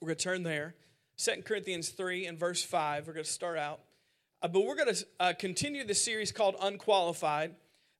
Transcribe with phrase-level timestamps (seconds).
[0.00, 0.74] We're going to turn there.
[1.18, 3.06] 2 Corinthians 3 and verse 5.
[3.06, 3.80] We're going to start out.
[4.40, 7.54] Uh, but we're going to uh, continue the series called Unqualified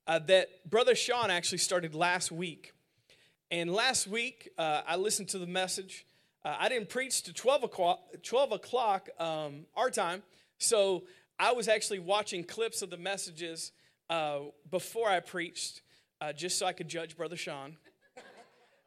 [0.07, 2.73] uh, that Brother Sean actually started last week.
[3.51, 6.07] And last week, uh, I listened to the message.
[6.43, 10.23] Uh, I didn't preach to 12 o'clock, 12 o'clock um, our time.
[10.57, 11.03] So
[11.39, 13.73] I was actually watching clips of the messages
[14.09, 14.39] uh,
[14.71, 15.83] before I preached,
[16.35, 17.77] just so I could judge Brother Sean.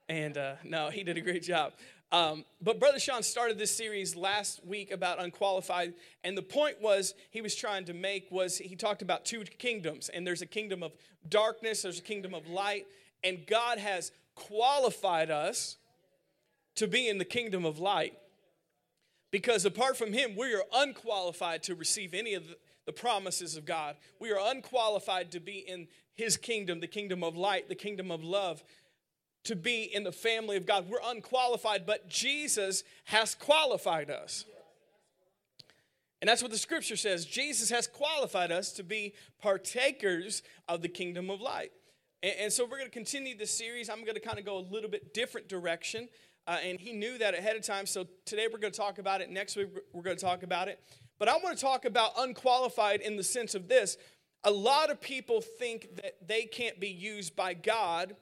[0.09, 1.73] And no, he did a great job.
[2.13, 7.15] Um, but Brother Sean started this series last week about unqualified, and the point was
[7.31, 10.83] he was trying to make was he talked about two kingdoms, and there's a kingdom
[10.83, 10.91] of
[11.27, 12.85] darkness, there's a kingdom of light,
[13.23, 15.77] and God has qualified us
[16.75, 18.13] to be in the kingdom of light.
[19.31, 23.65] Because apart from Him, we are unqualified to receive any of the, the promises of
[23.65, 23.95] God.
[24.19, 28.23] We are unqualified to be in His kingdom, the kingdom of light, the kingdom of
[28.23, 28.63] love
[29.43, 30.89] to be in the family of God.
[30.89, 34.45] We're unqualified, but Jesus has qualified us.
[36.21, 37.25] And that's what the scripture says.
[37.25, 41.73] Jesus has qualified us to be partakers of the kingdom of light.
[42.21, 43.89] And, and so we're going to continue this series.
[43.89, 46.07] I'm going to kind of go a little bit different direction.
[46.47, 47.85] Uh, and he knew that ahead of time.
[47.85, 49.29] So today we're going to talk about it.
[49.29, 50.79] Next week we're going to talk about it.
[51.19, 53.97] But I want to talk about unqualified in the sense of this.
[54.45, 58.15] A lot of people think that they can't be used by God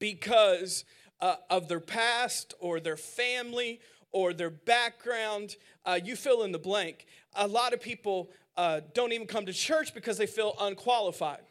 [0.00, 0.84] because
[1.20, 5.56] uh, of their past or their family or their background.
[5.84, 7.06] Uh, you fill in the blank.
[7.34, 11.42] A lot of people uh, don't even come to church because they feel unqualified.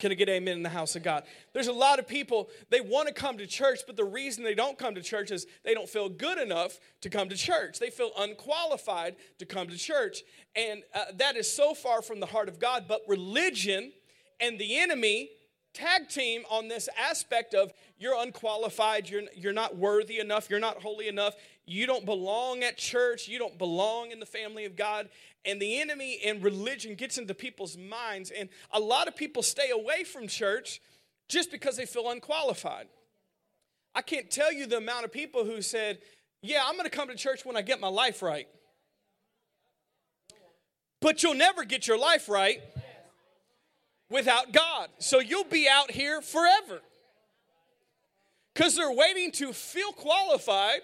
[0.00, 1.22] Can I get amen in the house of God?
[1.52, 4.54] There's a lot of people, they want to come to church, but the reason they
[4.54, 7.78] don't come to church is they don't feel good enough to come to church.
[7.78, 10.22] They feel unqualified to come to church.
[10.56, 12.86] And uh, that is so far from the heart of God.
[12.88, 13.92] But religion
[14.40, 15.30] and the enemy
[15.74, 20.80] tag team on this aspect of you're unqualified, you're, you're not worthy enough, you're not
[20.80, 21.34] holy enough,
[21.66, 25.08] you don't belong at church, you don't belong in the family of God.
[25.44, 28.30] And the enemy and religion gets into people's minds.
[28.30, 30.80] And a lot of people stay away from church
[31.28, 32.86] just because they feel unqualified.
[33.94, 35.98] I can't tell you the amount of people who said,
[36.40, 38.48] Yeah, I'm going to come to church when I get my life right.
[41.00, 42.62] But you'll never get your life right
[44.14, 44.88] without God.
[44.98, 46.80] So you'll be out here forever.
[48.54, 50.80] Because they're waiting to feel qualified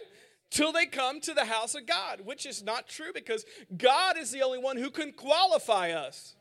[0.51, 3.45] till they come to the house of God, which is not true because
[3.79, 6.35] God is the only one who can qualify us.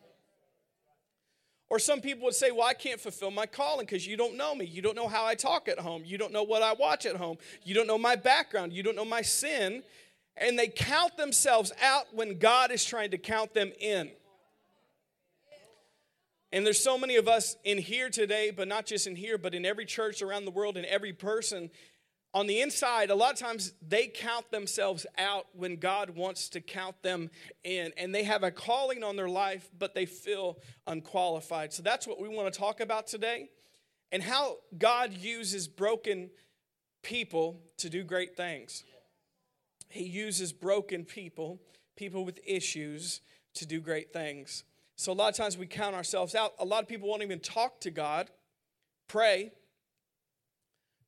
[1.69, 4.55] Or some people would say, Well, I can't fulfill my calling because you don't know
[4.55, 4.65] me.
[4.65, 6.01] You don't know how I talk at home.
[6.03, 7.37] You don't know what I watch at home.
[7.63, 8.73] You don't know my background.
[8.73, 9.83] You don't know my sin.
[10.35, 14.09] And they count themselves out when God is trying to count them in.
[16.51, 19.53] And there's so many of us in here today, but not just in here, but
[19.53, 21.69] in every church around the world and every person.
[22.33, 26.61] On the inside, a lot of times they count themselves out when God wants to
[26.61, 27.29] count them
[27.63, 27.91] in.
[27.97, 30.57] And they have a calling on their life, but they feel
[30.87, 31.73] unqualified.
[31.73, 33.49] So that's what we want to talk about today
[34.11, 36.29] and how God uses broken
[37.03, 38.83] people to do great things.
[39.89, 41.59] He uses broken people,
[41.95, 43.21] people with issues,
[43.55, 44.63] to do great things.
[44.99, 46.55] So a lot of times we count ourselves out.
[46.59, 48.29] A lot of people won't even talk to God,
[49.07, 49.53] pray,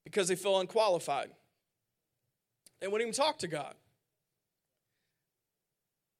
[0.05, 1.29] because they feel unqualified.
[2.79, 3.75] They won't even talk to God.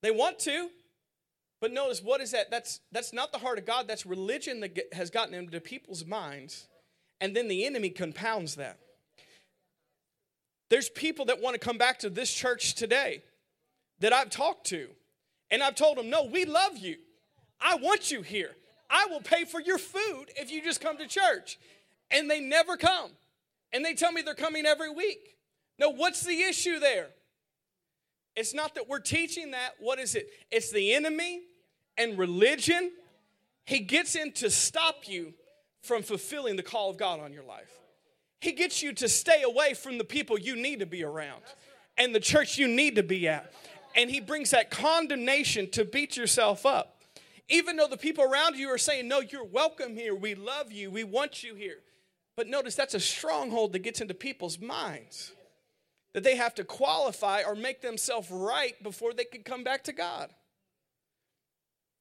[0.02, 0.68] They want to,
[1.62, 2.50] but notice what is that?
[2.50, 3.88] That's that's not the heart of God.
[3.88, 6.68] That's religion that has gotten into people's minds,
[7.22, 8.80] and then the enemy compounds that.
[10.68, 13.22] There's people that want to come back to this church today
[14.00, 14.90] that I've talked to,
[15.50, 16.98] and I've told them, "No, we love you."
[17.62, 18.50] I want you here.
[18.90, 21.58] I will pay for your food if you just come to church.
[22.10, 23.10] And they never come.
[23.72, 25.36] And they tell me they're coming every week.
[25.78, 27.08] Now, what's the issue there?
[28.36, 29.74] It's not that we're teaching that.
[29.78, 30.28] What is it?
[30.50, 31.40] It's the enemy
[31.96, 32.92] and religion.
[33.64, 35.34] He gets in to stop you
[35.82, 37.70] from fulfilling the call of God on your life.
[38.40, 41.42] He gets you to stay away from the people you need to be around
[41.96, 43.52] and the church you need to be at.
[43.94, 47.01] And he brings that condemnation to beat yourself up.
[47.48, 50.14] Even though the people around you are saying, No, you're welcome here.
[50.14, 50.90] We love you.
[50.90, 51.78] We want you here.
[52.36, 55.32] But notice that's a stronghold that gets into people's minds
[56.14, 59.92] that they have to qualify or make themselves right before they can come back to
[59.92, 60.30] God.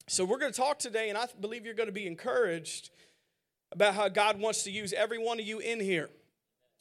[0.08, 2.90] So, we're going to talk today, and I believe you're going to be encouraged
[3.72, 6.10] about how God wants to use every one of you in here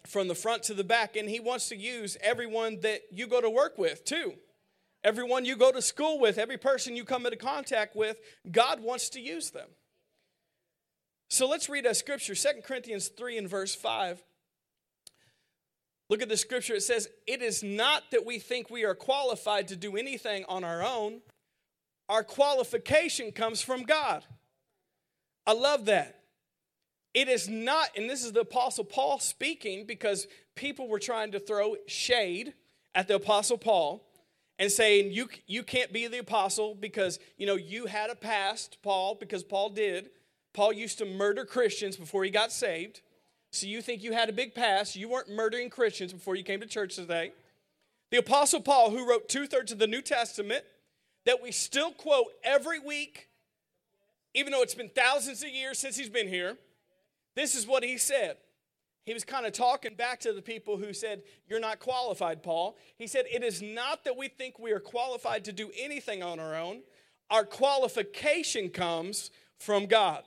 [0.07, 3.41] from the front to the back, and He wants to use everyone that you go
[3.41, 4.35] to work with too.
[5.03, 8.21] Everyone you go to school with, every person you come into contact with,
[8.51, 9.69] God wants to use them.
[11.31, 14.23] So let's read a scripture, Second Corinthians 3 and verse 5.
[16.11, 16.75] Look at the scripture.
[16.75, 20.65] It says, It is not that we think we are qualified to do anything on
[20.65, 21.21] our own.
[22.09, 24.25] Our qualification comes from God.
[25.47, 26.17] I love that.
[27.15, 30.27] It is not, and this is the Apostle Paul speaking because
[30.57, 32.55] people were trying to throw shade
[32.95, 34.05] at the Apostle Paul
[34.61, 38.77] and saying, you, you can't be the apostle because, you know, you had a past,
[38.83, 40.11] Paul, because Paul did.
[40.53, 43.01] Paul used to murder Christians before he got saved.
[43.53, 44.97] So you think you had a big past.
[44.97, 47.33] You weren't murdering Christians before you came to church today.
[48.11, 50.63] The Apostle Paul, who wrote two thirds of the New Testament,
[51.25, 53.29] that we still quote every week,
[54.35, 56.59] even though it's been thousands of years since he's been here,
[57.35, 58.37] this is what he said.
[59.11, 62.77] He was kind of talking back to the people who said, You're not qualified, Paul.
[62.97, 66.39] He said, It is not that we think we are qualified to do anything on
[66.39, 66.83] our own.
[67.29, 70.23] Our qualification comes from God.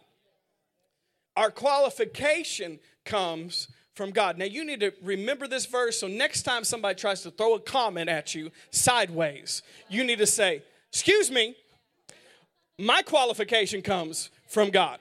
[1.38, 4.38] Our qualification comes from God.
[4.38, 7.62] Now, you need to remember this verse so next time somebody tries to throw a
[7.62, 11.56] comment at you sideways, you need to say, Excuse me,
[12.78, 15.00] my qualification comes from God.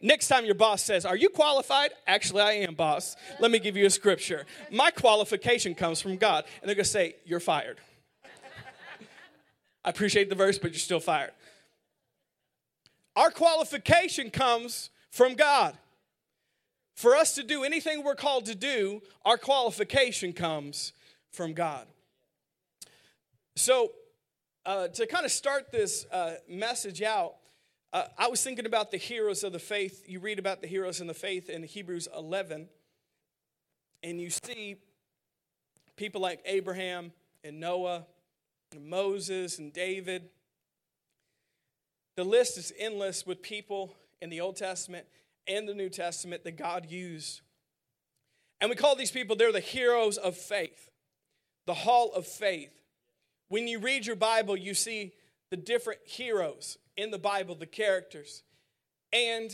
[0.00, 1.90] Next time your boss says, Are you qualified?
[2.06, 3.16] Actually, I am, boss.
[3.40, 4.46] Let me give you a scripture.
[4.70, 6.44] My qualification comes from God.
[6.60, 7.78] And they're going to say, You're fired.
[9.84, 11.32] I appreciate the verse, but you're still fired.
[13.16, 15.76] Our qualification comes from God.
[16.94, 20.92] For us to do anything we're called to do, our qualification comes
[21.30, 21.86] from God.
[23.56, 23.92] So,
[24.66, 27.36] uh, to kind of start this uh, message out,
[27.92, 30.04] uh, I was thinking about the heroes of the faith.
[30.06, 32.68] You read about the heroes in the faith in Hebrews 11,
[34.02, 34.76] and you see
[35.96, 37.12] people like Abraham
[37.42, 38.06] and Noah
[38.72, 40.28] and Moses and David.
[42.16, 45.06] The list is endless with people in the Old Testament
[45.46, 47.40] and the New Testament that God used.
[48.60, 50.90] And we call these people, they're the heroes of faith,
[51.66, 52.82] the hall of faith.
[53.48, 55.12] When you read your Bible, you see
[55.50, 58.42] the different heroes in the Bible, the characters.
[59.12, 59.50] And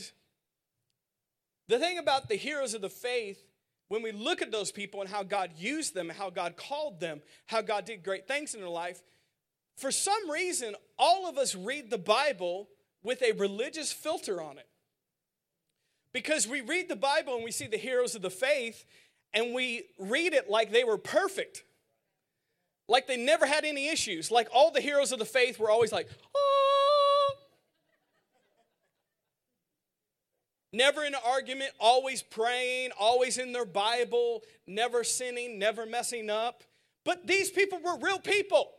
[1.68, 3.44] the thing about the heroes of the faith,
[3.88, 7.20] when we look at those people and how God used them, how God called them,
[7.46, 9.02] how God did great things in their life,
[9.76, 12.68] for some reason, all of us read the Bible
[13.02, 14.66] with a religious filter on it.
[16.12, 18.84] Because we read the Bible and we see the heroes of the faith
[19.34, 21.64] and we read it like they were perfect.
[22.88, 24.30] Like they never had any issues.
[24.30, 26.43] Like all the heroes of the faith were always like, oh,
[30.74, 36.62] never in an argument, always praying, always in their Bible, never sinning, never messing up.
[37.04, 38.70] But these people were real people.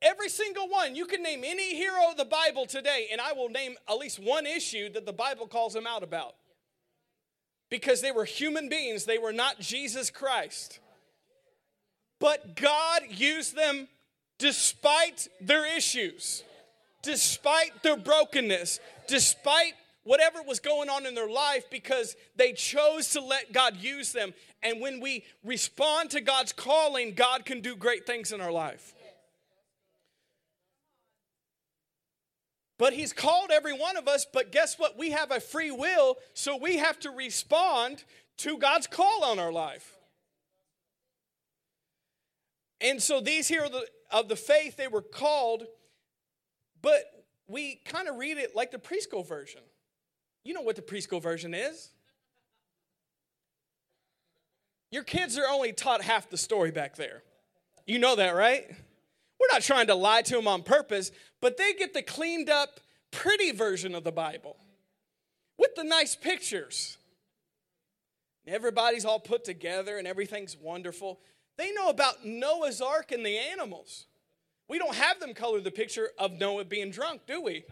[0.00, 0.94] Every single one.
[0.94, 4.18] You can name any hero of the Bible today, and I will name at least
[4.18, 6.34] one issue that the Bible calls them out about.
[7.70, 10.78] Because they were human beings, they were not Jesus Christ.
[12.20, 13.88] But God used them
[14.38, 16.44] despite their issues,
[17.02, 19.72] despite their brokenness, despite
[20.04, 24.32] whatever was going on in their life because they chose to let God use them.
[24.62, 28.94] And when we respond to God's calling, God can do great things in our life.
[32.78, 34.98] But He's called every one of us, but guess what?
[34.98, 38.04] We have a free will, so we have to respond
[38.38, 39.96] to God's call on our life.
[42.80, 45.64] And so these here the, of the faith, they were called,
[46.82, 47.04] but
[47.46, 49.62] we kind of read it like the preschool version.
[50.44, 51.90] You know what the preschool version is.
[54.90, 57.22] Your kids are only taught half the story back there.
[57.86, 58.64] You know that, right?
[59.40, 61.10] We're not trying to lie to them on purpose,
[61.40, 64.56] but they get the cleaned up, pretty version of the Bible
[65.58, 66.98] with the nice pictures.
[68.46, 71.20] Everybody's all put together and everything's wonderful.
[71.56, 74.06] They know about Noah's Ark and the animals.
[74.68, 77.64] We don't have them color the picture of Noah being drunk, do we?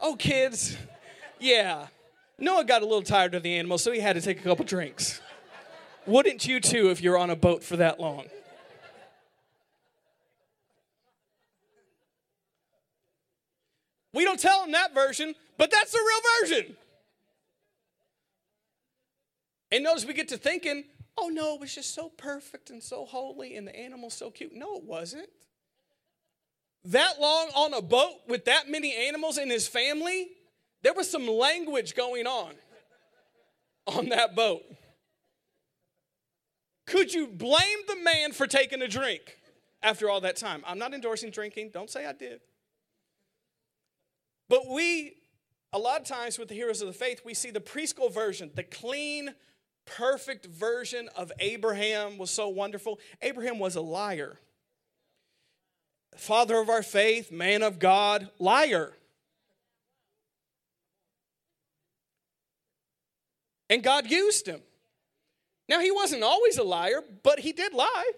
[0.00, 0.76] Oh, kids,
[1.44, 1.88] yeah.
[2.38, 4.64] Noah got a little tired of the animals, so he had to take a couple
[4.64, 5.20] drinks.
[6.06, 8.24] Wouldn't you too if you're on a boat for that long?
[14.12, 16.76] We don't tell them that version, but that's the real version.
[19.72, 20.84] And notice we get to thinking,
[21.18, 24.54] oh no, it was just so perfect and so holy and the animal's so cute.
[24.54, 25.28] No, it wasn't.
[26.84, 30.28] That long on a boat with that many animals in his family,
[30.84, 32.54] there was some language going on
[33.86, 34.62] on that boat.
[36.86, 39.38] Could you blame the man for taking a drink
[39.82, 40.62] after all that time?
[40.66, 41.70] I'm not endorsing drinking.
[41.72, 42.40] Don't say I did.
[44.50, 45.14] But we
[45.72, 48.50] a lot of times with the heroes of the faith, we see the preschool version,
[48.54, 49.34] the clean,
[49.86, 53.00] perfect version of Abraham was so wonderful.
[53.22, 54.38] Abraham was a liar.
[56.16, 58.92] Father of our faith, man of God, liar.
[63.74, 64.60] And God used him.
[65.68, 68.12] Now, he wasn't always a liar, but he did lie.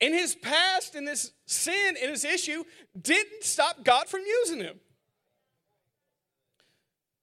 [0.00, 2.64] And his past and his sin and his issue
[2.98, 4.80] didn't stop God from using him.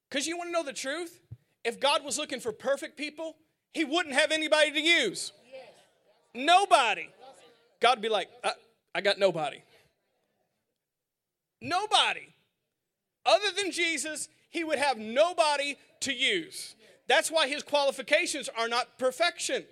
[0.07, 1.19] Because you want to know the truth?
[1.63, 3.35] If God was looking for perfect people,
[3.73, 5.31] he wouldn't have anybody to use.
[6.35, 7.09] Nobody.
[7.79, 8.51] God would be like, I,
[8.93, 9.63] I got nobody.
[11.59, 12.35] Nobody.
[13.25, 16.75] Other than Jesus, he would have nobody to use.
[17.07, 19.65] That's why his qualifications are not perfection.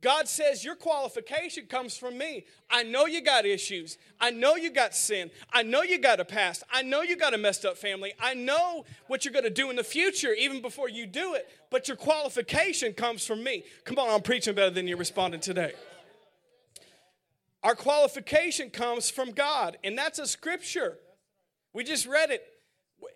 [0.00, 2.44] God says, Your qualification comes from me.
[2.70, 3.98] I know you got issues.
[4.20, 5.30] I know you got sin.
[5.52, 6.62] I know you got a past.
[6.72, 8.12] I know you got a messed up family.
[8.20, 11.48] I know what you're going to do in the future, even before you do it.
[11.70, 13.64] But your qualification comes from me.
[13.84, 15.72] Come on, I'm preaching better than you're responding today.
[17.64, 20.96] Our qualification comes from God, and that's a scripture.
[21.72, 22.44] We just read it.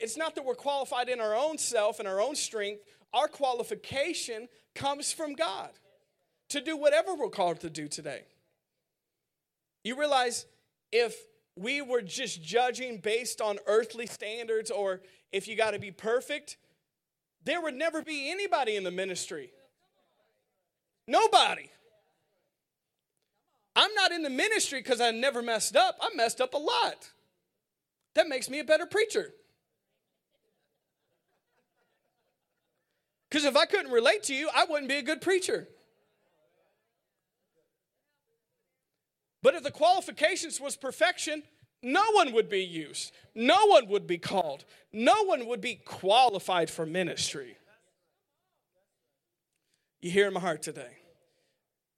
[0.02, 2.82] It's not that we're qualified in our own self and our own strength,
[3.14, 5.70] our qualification comes from God
[6.48, 8.22] to do whatever we're called to do today.
[9.84, 10.44] You realize
[10.90, 11.14] if
[11.54, 16.56] we were just judging based on earthly standards or if you got to be perfect,
[17.44, 19.52] there would never be anybody in the ministry.
[21.06, 21.70] Nobody.
[23.76, 25.96] I'm not in the ministry because I never messed up.
[26.02, 27.12] I messed up a lot.
[28.14, 29.32] That makes me a better preacher.
[33.32, 35.66] Because if I couldn't relate to you, I wouldn't be a good preacher.
[39.42, 41.42] But if the qualifications was perfection,
[41.82, 43.10] no one would be used.
[43.34, 44.66] No one would be called.
[44.92, 47.56] No one would be qualified for ministry.
[50.02, 50.98] You hear in my heart today.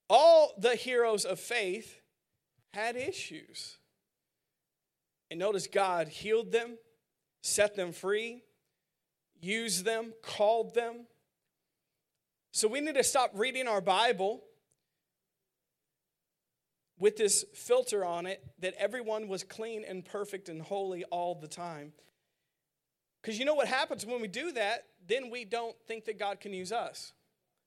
[0.09, 2.01] All the heroes of faith
[2.73, 3.79] had issues.
[5.33, 6.79] And notice God healed them,
[7.43, 8.45] set them free,
[9.41, 11.07] used them, called them.
[12.55, 14.45] So we need to stop reading our Bible
[17.01, 21.49] with this filter on it that everyone was clean and perfect and holy all the
[21.49, 21.93] time.
[23.21, 24.85] Because you know what happens when we do that?
[25.05, 27.13] Then we don't think that God can use us.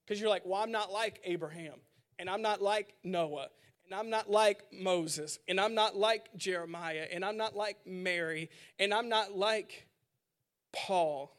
[0.06, 1.82] Because you're like, well, I'm not like Abraham,
[2.18, 3.50] and I'm not like Noah,
[3.84, 8.50] and I'm not like Moses, and I'm not like Jeremiah, and I'm not like Mary,
[8.80, 9.86] and I'm not like
[10.72, 11.36] Paul.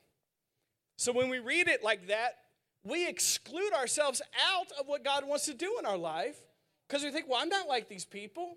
[0.97, 2.35] So when we read it like that,
[2.85, 6.37] we exclude ourselves out of what God wants to do in our life
[6.88, 8.56] because we think, well, I'm not like these people.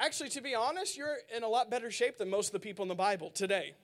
[0.00, 2.82] Actually, to be honest, you're in a lot better shape than most of the people
[2.82, 3.74] in the Bible today.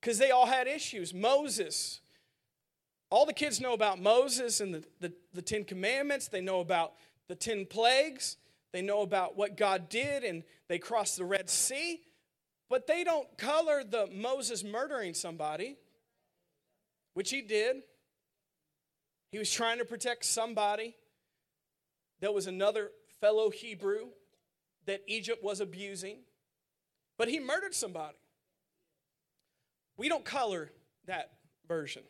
[0.00, 1.14] Because they all had issues.
[1.14, 2.00] Moses,
[3.10, 6.94] all the kids know about Moses and the, the, the Ten Commandments, they know about
[7.28, 8.36] the Ten Plagues,
[8.72, 12.00] they know about what God did, and they crossed the Red Sea,
[12.68, 15.76] but they don't color the Moses murdering somebody,
[17.14, 17.76] which he did.
[19.30, 20.94] He was trying to protect somebody.
[22.20, 22.90] There was another
[23.20, 24.08] fellow Hebrew
[24.86, 26.18] that Egypt was abusing,
[27.16, 28.16] but he murdered somebody.
[29.96, 30.70] We don't color
[31.06, 31.30] that
[31.66, 32.02] version.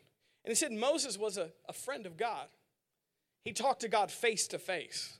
[0.43, 2.47] And he said Moses was a, a friend of God.
[3.45, 5.17] He talked to God face to face.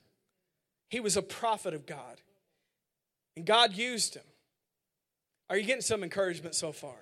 [0.88, 2.20] He was a prophet of God.
[3.36, 4.22] And God used him.
[5.50, 6.96] Are you getting some encouragement so far?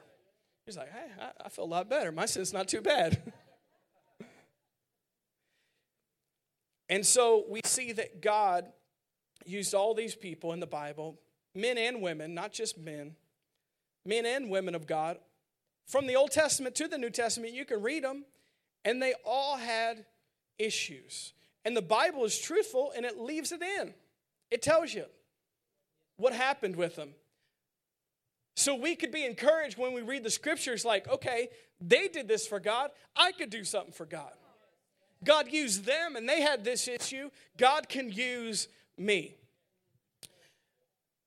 [0.66, 2.12] He's like, hey, I, I feel a lot better.
[2.12, 3.33] My sin's not too bad.
[6.92, 8.71] And so we see that God
[9.47, 11.19] used all these people in the Bible,
[11.54, 13.16] men and women, not just men,
[14.04, 15.16] men and women of God.
[15.87, 18.26] From the Old Testament to the New Testament, you can read them,
[18.85, 20.04] and they all had
[20.59, 21.33] issues.
[21.64, 23.95] And the Bible is truthful and it leaves it in.
[24.50, 25.07] It tells you
[26.19, 27.14] what happened with them.
[28.54, 31.49] So we could be encouraged when we read the scriptures like, okay,
[31.80, 34.32] they did this for God, I could do something for God.
[35.25, 37.30] God used them and they had this issue.
[37.56, 38.68] God can use
[38.99, 39.37] me.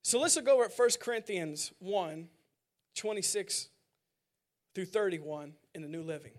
[0.03, 2.27] So let's go over at 1 Corinthians 1
[2.95, 3.67] 26
[4.73, 6.31] through 31 in the New Living.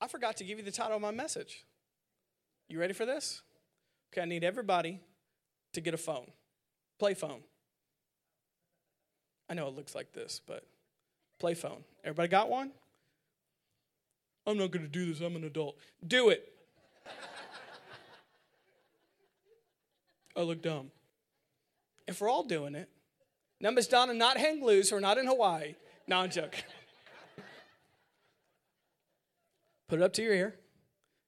[0.00, 1.64] I forgot to give you the title of my message.
[2.68, 3.42] You ready for this?
[4.12, 5.00] Okay, I need everybody
[5.72, 6.30] to get a phone.
[6.98, 7.42] Play phone.
[9.48, 10.66] I know it looks like this, but
[11.38, 11.84] Play phone.
[12.02, 12.72] Everybody got one?
[14.46, 15.20] I'm not going to do this.
[15.20, 15.78] I'm an adult.
[16.06, 16.52] Do it.
[20.36, 20.90] I look dumb.
[22.06, 22.88] If we're all doing it,
[23.60, 25.74] now Miss Donna not hang loose We're not in Hawaii.
[26.06, 26.62] No, I'm joking.
[29.88, 30.54] Put it up to your ear.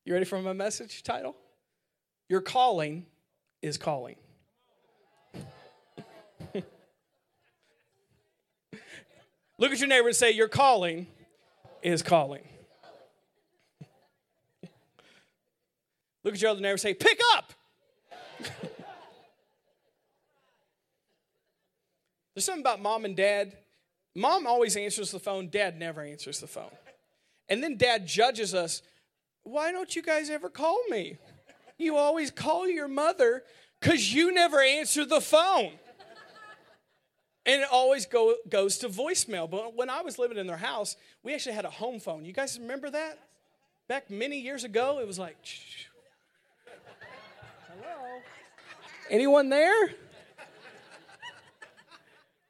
[0.04, 1.37] You ready for my message title?
[2.28, 3.06] Your calling
[3.62, 4.16] is calling.
[9.61, 11.07] Look at your neighbor and say, Your calling
[11.83, 12.43] is calling.
[16.25, 17.52] Look at your other neighbor and say, Pick up.
[22.35, 23.55] There's something about mom and dad.
[24.14, 26.71] Mom always answers the phone, dad never answers the phone.
[27.49, 28.81] And then dad judges us.
[29.43, 31.19] Why don't you guys ever call me?
[31.76, 33.43] You always call your mother
[33.79, 35.73] because you never answer the phone.
[37.50, 39.50] And it always go, goes to voicemail.
[39.50, 42.25] But when I was living in their house, we actually had a home phone.
[42.25, 43.19] You guys remember that?
[43.88, 45.37] Back many years ago, it was like,
[47.69, 48.21] hello?
[49.11, 49.90] Anyone there?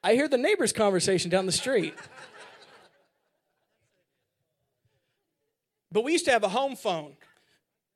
[0.05, 1.95] I hear the neighbor's conversation down the street.
[5.91, 7.15] But we used to have a home phone.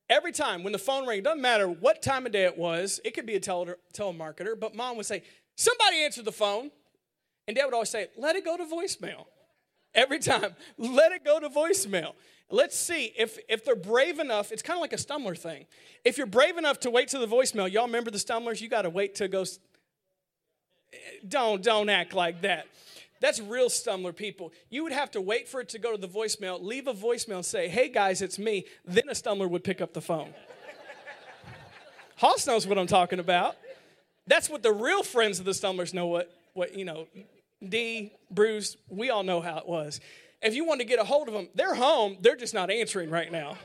[0.09, 3.11] Every time when the phone rang, doesn't matter what time of day it was, it
[3.13, 5.23] could be a tele- telemarketer, but mom would say,
[5.55, 6.71] Somebody answer the phone.
[7.47, 9.27] And dad would always say, Let it go to voicemail.
[9.95, 12.15] Every time, let it go to voicemail.
[12.51, 14.53] Let's see if, if they're brave enough.
[14.53, 15.67] It's kind of like a Stumbler thing.
[16.05, 18.61] If you're brave enough to wait to the voicemail, y'all remember the Stumblers?
[18.61, 19.43] You got to wait to go.
[19.43, 20.97] Eh,
[21.27, 22.67] don't don't act like that.
[23.21, 24.53] That's real Stumbler people.
[24.69, 27.37] You would have to wait for it to go to the voicemail, leave a voicemail,
[27.37, 30.35] and say, "Hey guys, it's me." Then a Stumbler would pick up the phone.
[32.17, 33.57] Hoss knows what I'm talking about.
[34.27, 36.07] That's what the real friends of the Stumblers know.
[36.07, 37.07] What what you know
[37.71, 40.01] D, Bruce, we all know how it was.
[40.43, 43.11] If you want to get a hold of them, they're home, they're just not answering
[43.11, 43.57] right now.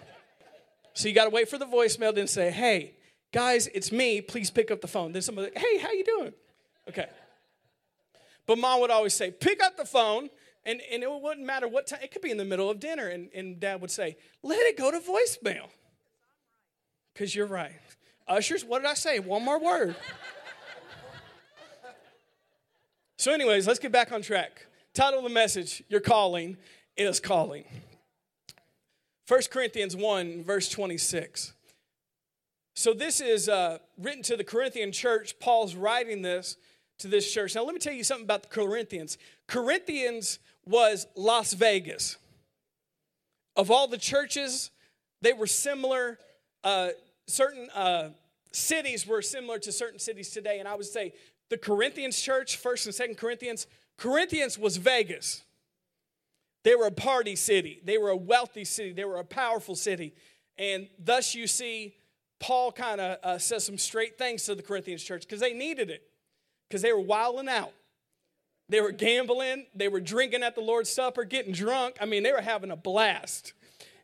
[0.93, 2.95] So you got to wait for the voicemail, then say, hey,
[3.31, 5.11] guys, it's me, please pick up the phone.
[5.11, 6.33] Then somebody, hey, how you doing?
[6.87, 7.07] Okay.
[8.45, 10.29] But mom would always say, pick up the phone,
[10.65, 13.07] and, and it wouldn't matter what time, it could be in the middle of dinner,
[13.07, 15.67] and, and dad would say, let it go to voicemail.
[17.13, 17.73] Because you're right.
[18.27, 19.19] Ushers, what did I say?
[19.19, 19.95] One more word.
[23.19, 24.65] So, anyways, let's get back on track.
[24.93, 26.55] Title of the message Your calling
[26.95, 27.65] is calling.
[29.27, 31.51] 1 Corinthians 1, verse 26.
[32.75, 35.37] So, this is uh, written to the Corinthian church.
[35.37, 36.55] Paul's writing this
[36.99, 37.55] to this church.
[37.55, 39.17] Now, let me tell you something about the Corinthians.
[39.47, 42.15] Corinthians was Las Vegas.
[43.57, 44.71] Of all the churches,
[45.21, 46.19] they were similar.
[46.63, 46.91] Uh,
[47.27, 48.11] certain uh,
[48.53, 50.59] cities were similar to certain cities today.
[50.59, 51.11] And I would say
[51.49, 55.43] the Corinthians church, first and second Corinthians, Corinthians was Vegas.
[56.63, 57.81] They were a party city.
[57.83, 58.93] They were a wealthy city.
[58.93, 60.13] They were a powerful city.
[60.57, 61.95] And thus you see
[62.39, 65.89] Paul kind of uh, says some straight things to the Corinthians church because they needed
[65.89, 66.03] it,
[66.67, 67.73] because they were wilding out.
[68.69, 69.65] They were gambling.
[69.73, 71.97] They were drinking at the Lord's Supper, getting drunk.
[71.99, 73.53] I mean, they were having a blast.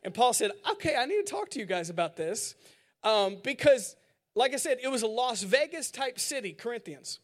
[0.03, 2.55] And Paul said, Okay, I need to talk to you guys about this
[3.03, 3.95] um, because,
[4.34, 7.19] like I said, it was a Las Vegas type city, Corinthians.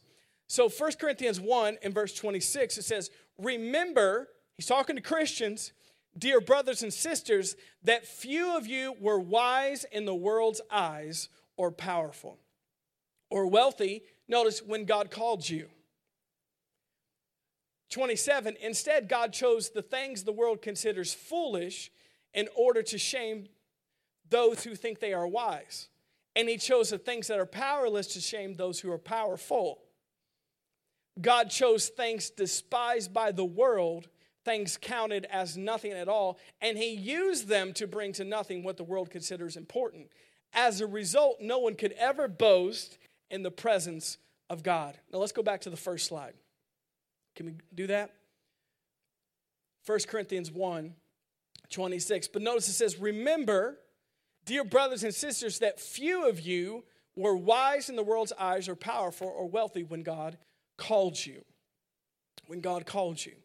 [0.52, 5.72] So 1 Corinthians 1 in verse 26, it says, Remember, he's talking to Christians,
[6.18, 11.72] dear brothers and sisters, that few of you were wise in the world's eyes or
[11.72, 12.38] powerful
[13.30, 14.04] or wealthy.
[14.28, 15.70] Notice when God called you.
[17.90, 21.92] 27, instead, God chose the things the world considers foolish
[22.34, 23.48] in order to shame
[24.30, 25.88] those who think they are wise.
[26.36, 29.84] And he chose the things that are powerless to shame those who are powerful.
[31.22, 34.08] God chose things despised by the world,
[34.44, 38.78] things counted as nothing at all, and he used them to bring to nothing what
[38.78, 40.08] the world considers important.
[40.54, 42.98] As a result, no one could ever boast
[43.30, 44.18] in the presence
[44.50, 44.98] of God.
[45.12, 46.34] Now let's go back to the first slide.
[47.36, 48.14] Can we do that?
[49.86, 50.94] 1 Corinthians 1
[51.70, 52.28] 26.
[52.28, 53.78] But notice it says, Remember,
[54.46, 56.84] dear brothers and sisters, that few of you
[57.16, 60.38] were wise in the world's eyes or powerful or wealthy when God
[60.82, 61.44] called you.
[62.48, 63.36] When God called you.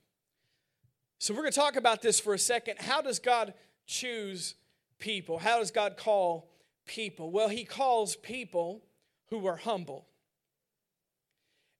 [1.19, 2.79] So we're going to talk about this for a second.
[2.81, 3.55] How does God
[3.87, 4.55] choose
[4.99, 5.39] people?
[5.39, 6.51] How does God call
[6.87, 7.31] people?
[7.31, 8.83] Well, He calls people
[9.29, 10.09] who are humble.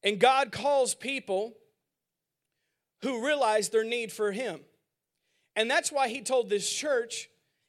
[0.05, 1.55] And God calls people
[3.03, 4.61] who realize their need for Him.
[5.57, 7.29] And that's why He told this church,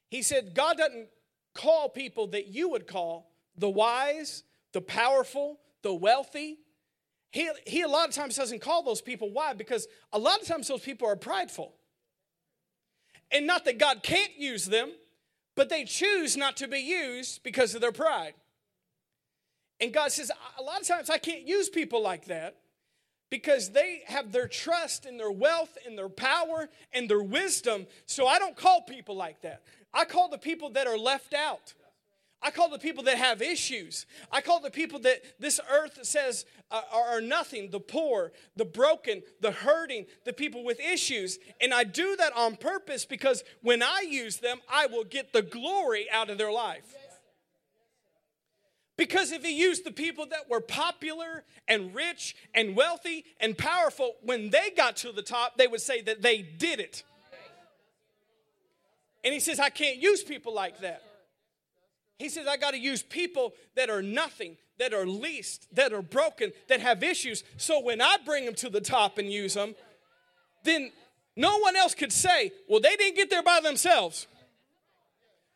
[0.10, 1.08] He said, God doesn't
[1.56, 6.60] call people that you would call the wise, the powerful, the wealthy.
[7.38, 9.30] He, he a lot of times doesn't call those people.
[9.30, 9.54] Why?
[9.54, 11.72] Because a lot of times those people are prideful.
[13.32, 14.90] And not that God can't use them,
[15.56, 18.34] but they choose not to be used because of their pride.
[19.80, 22.56] And God says, a lot of times I can't use people like that
[23.30, 27.86] because they have their trust and their wealth and their power and their wisdom.
[28.08, 29.62] So I don't call people like that.
[29.94, 31.76] I call the people that are left out.
[32.42, 34.06] I call the people that have issues.
[34.32, 39.24] I call the people that this earth says uh, are nothing the poor, the broken,
[39.42, 41.40] the hurting, the people with issues.
[41.60, 45.42] And I do that on purpose because when I use them, I will get the
[45.42, 46.96] glory out of their life.
[48.98, 54.14] Because if he used the people that were popular and rich and wealthy and powerful,
[54.24, 57.04] when they got to the top, they would say that they did it.
[59.24, 61.04] And he says, I can't use people like that.
[62.18, 66.02] He says, I got to use people that are nothing, that are least, that are
[66.02, 67.44] broken, that have issues.
[67.58, 69.76] So when I bring them to the top and use them,
[70.64, 70.92] then
[71.36, 74.28] no one else could say, well, they didn't get there by themselves.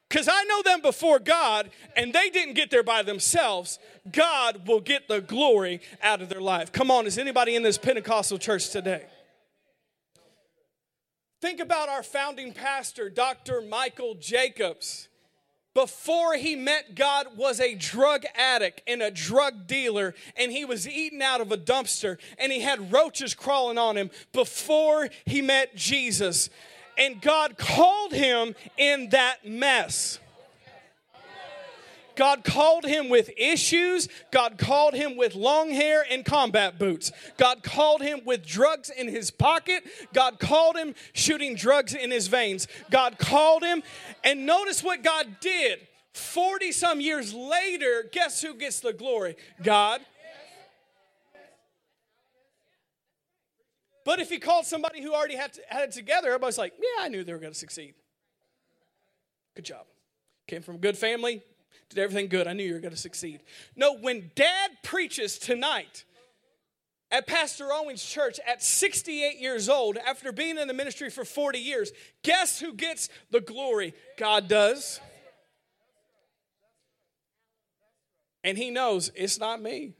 [0.07, 3.79] Because I know them before God and they didn't get there by themselves.
[4.11, 6.71] God will get the glory out of their life.
[6.71, 9.05] Come on, is anybody in this Pentecostal church today?
[11.39, 13.61] Think about our founding pastor, Dr.
[13.61, 15.07] Michael Jacobs.
[15.73, 20.87] Before he met God was a drug addict and a drug dealer and he was
[20.87, 25.75] eaten out of a dumpster and he had roaches crawling on him before he met
[25.75, 26.49] Jesus
[26.97, 30.19] and God called him in that mess.
[32.15, 34.07] God called him with issues.
[34.31, 37.11] God called him with long hair and combat boots.
[37.37, 39.83] God called him with drugs in his pocket.
[40.13, 42.67] God called him shooting drugs in his veins.
[42.89, 43.83] God called him.
[44.23, 45.79] And notice what God did.
[46.13, 49.35] 40 some years later, guess who gets the glory?
[49.63, 50.01] God.
[54.03, 57.05] But if he called somebody who already had, to, had it together, everybody's like, yeah,
[57.05, 57.93] I knew they were going to succeed.
[59.55, 59.85] Good job.
[60.47, 61.43] Came from a good family,
[61.95, 62.47] did everything good.
[62.47, 63.41] I knew you were going to succeed.
[63.75, 66.05] No, when dad preaches tonight
[67.11, 71.59] at Pastor Owen's church at 68 years old, after being in the ministry for 40
[71.59, 71.91] years,
[72.23, 73.93] guess who gets the glory?
[74.17, 74.99] God does.
[78.43, 79.93] And he knows it's not me.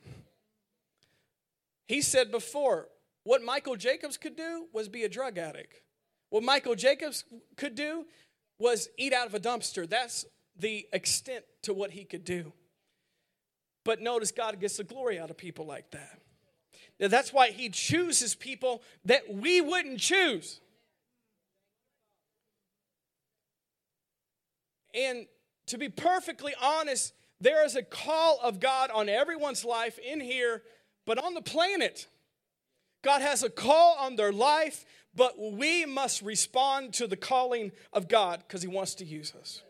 [1.88, 2.88] He said before,
[3.23, 5.82] what Michael Jacobs could do was be a drug addict.
[6.30, 7.25] What Michael Jacobs
[7.58, 8.06] could do
[8.58, 9.88] was eat out of a dumpster.
[9.88, 10.25] That's
[10.58, 12.54] the extent to what he could do.
[13.84, 16.20] But notice God gets the glory out of people like that.
[17.00, 20.60] Now, that's why he chooses people that we wouldn't choose.
[24.94, 25.26] And
[25.68, 30.62] to be perfectly honest, there is a call of God on everyone's life in here,
[31.06, 32.08] but on the planet.
[33.02, 34.86] God has a call on their life,
[35.16, 39.64] but we must respond to the calling of God because He wants to use us.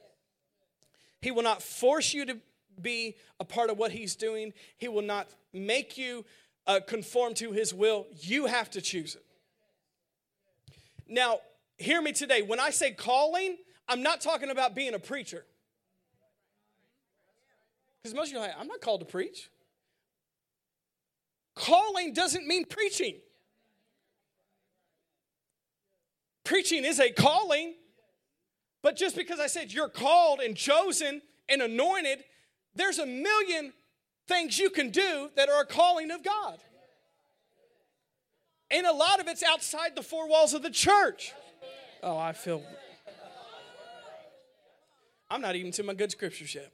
[1.22, 2.38] He will not force you to
[2.82, 6.26] be a part of what He's doing, He will not make you
[6.68, 8.08] uh, conform to His will.
[8.20, 9.26] You have to choose it.
[11.08, 11.40] Now,
[11.78, 12.42] hear me today.
[12.42, 13.58] When I say calling,
[13.88, 15.46] I'm not talking about being a preacher.
[18.02, 19.50] Because most of you are like, I'm not called to preach.
[21.54, 23.16] Calling doesn't mean preaching.
[26.44, 27.76] Preaching is a calling,
[28.82, 32.24] but just because I said you're called and chosen and anointed,
[32.76, 33.74] there's a million
[34.28, 36.60] things you can do that are a calling of God.
[38.70, 41.34] And a lot of it's outside the four walls of the church.
[42.02, 42.64] Oh, I feel.
[45.30, 46.72] I'm not even to my good scriptures yet.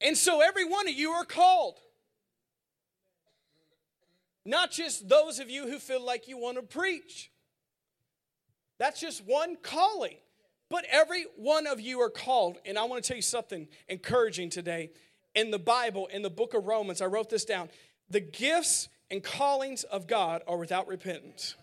[0.00, 1.78] And so every one of you are called.
[4.44, 7.30] Not just those of you who feel like you want to preach.
[8.84, 10.16] That's just one calling.
[10.68, 12.58] But every one of you are called.
[12.66, 14.90] And I want to tell you something encouraging today.
[15.34, 17.70] In the Bible, in the book of Romans, I wrote this down.
[18.10, 21.54] The gifts and callings of God are without repentance.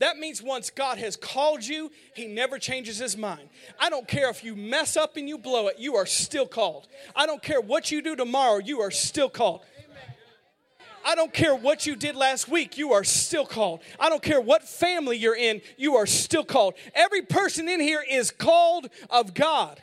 [0.00, 3.48] That means once God has called you, He never changes His mind.
[3.78, 6.88] I don't care if you mess up and you blow it, you are still called.
[7.14, 9.60] I don't care what you do tomorrow, you are still called.
[11.06, 13.80] I don't care what you did last week, you are still called.
[14.00, 16.74] I don't care what family you're in, you are still called.
[16.94, 19.80] Every person in here is called of God.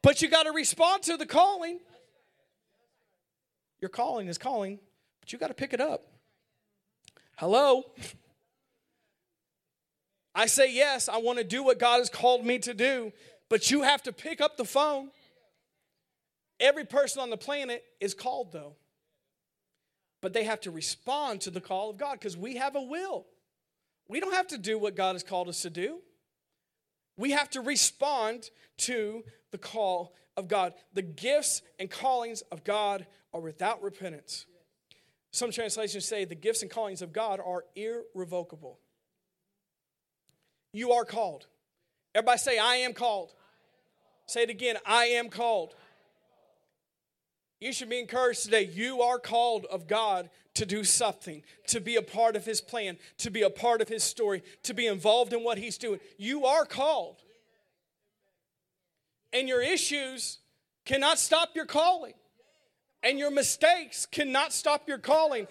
[0.00, 1.80] But you got to respond to the calling.
[3.80, 4.78] Your calling is calling,
[5.20, 6.06] but you got to pick it up.
[7.36, 7.82] Hello?
[10.32, 13.12] I say, yes, I want to do what God has called me to do,
[13.48, 15.10] but you have to pick up the phone.
[16.60, 18.76] Every person on the planet is called, though.
[20.20, 23.26] But they have to respond to the call of God because we have a will.
[24.08, 25.98] We don't have to do what God has called us to do.
[27.16, 30.72] We have to respond to the call of God.
[30.94, 34.46] The gifts and callings of God are without repentance.
[35.30, 38.78] Some translations say the gifts and callings of God are irrevocable.
[40.72, 41.46] You are called.
[42.14, 43.34] Everybody say, I am called.
[44.26, 45.74] Say it again, I am called.
[47.60, 48.62] You should be encouraged today.
[48.62, 52.98] You are called of God to do something, to be a part of His plan,
[53.18, 56.00] to be a part of His story, to be involved in what He's doing.
[56.16, 57.16] You are called.
[59.32, 60.38] And your issues
[60.84, 62.14] cannot stop your calling.
[63.02, 65.46] And your mistakes cannot stop your calling.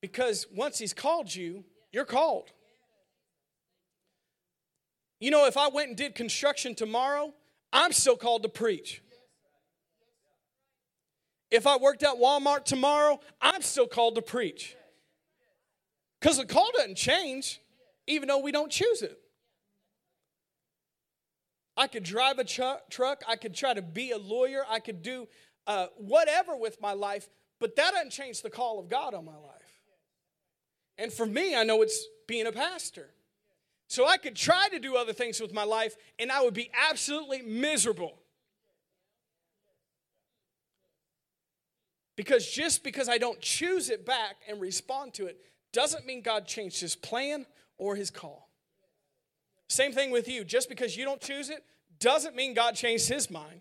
[0.00, 2.50] Because once He's called you, you're called.
[5.20, 7.34] You know, if I went and did construction tomorrow,
[7.72, 9.02] I'm still called to preach.
[11.50, 14.76] If I worked at Walmart tomorrow, I'm still called to preach.
[16.20, 17.60] Because the call doesn't change,
[18.06, 19.18] even though we don't choose it.
[21.76, 25.28] I could drive a truck, I could try to be a lawyer, I could do
[25.66, 27.28] uh, whatever with my life,
[27.60, 29.82] but that doesn't change the call of God on my life.
[30.98, 33.10] And for me, I know it's being a pastor.
[33.86, 36.70] So I could try to do other things with my life, and I would be
[36.90, 38.18] absolutely miserable.
[42.18, 45.38] Because just because I don't choose it back and respond to it
[45.72, 48.48] doesn't mean God changed his plan or his call.
[49.68, 50.42] Same thing with you.
[50.42, 51.64] Just because you don't choose it
[52.00, 53.60] doesn't mean God changed his mind.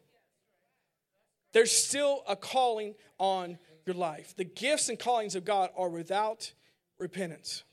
[1.54, 4.36] There's still a calling on your life.
[4.36, 6.52] The gifts and callings of God are without
[6.98, 7.63] repentance.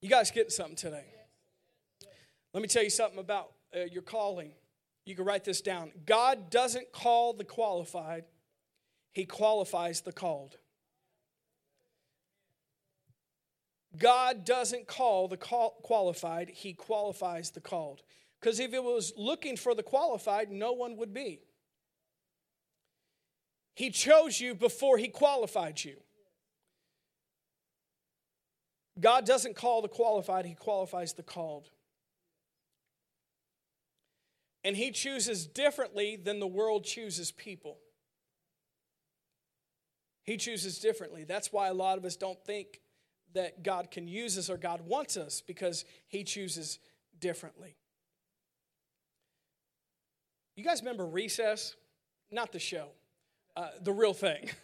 [0.00, 1.04] You guys getting something today?
[2.54, 4.52] Let me tell you something about uh, your calling.
[5.06, 5.92] You can write this down.
[6.04, 8.24] God doesn't call the qualified,
[9.12, 10.58] He qualifies the called.
[13.96, 18.02] God doesn't call the qualified, He qualifies the called.
[18.40, 21.40] Because if it was looking for the qualified, no one would be.
[23.74, 25.96] He chose you before He qualified you.
[28.98, 31.70] God doesn't call the qualified, He qualifies the called.
[34.66, 37.78] And he chooses differently than the world chooses people.
[40.24, 41.22] He chooses differently.
[41.22, 42.80] That's why a lot of us don't think
[43.32, 46.80] that God can use us or God wants us because he chooses
[47.20, 47.76] differently.
[50.56, 51.76] You guys remember Recess?
[52.32, 52.88] Not the show,
[53.56, 54.50] uh, the real thing.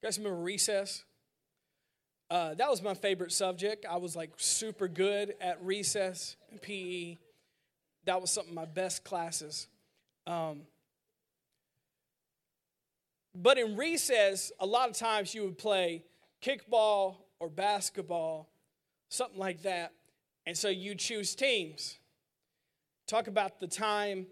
[0.00, 1.04] You guys remember Recess?
[2.30, 3.84] Uh, that was my favorite subject.
[3.84, 7.16] I was like super good at recess and PE
[8.04, 9.66] that was some of my best classes.
[10.26, 10.62] Um,
[13.34, 16.04] but in recess, a lot of times you would play
[16.42, 18.48] kickball or basketball,
[19.08, 19.92] something like that.
[20.46, 21.98] And so you choose teams.
[23.06, 24.26] Talk about the time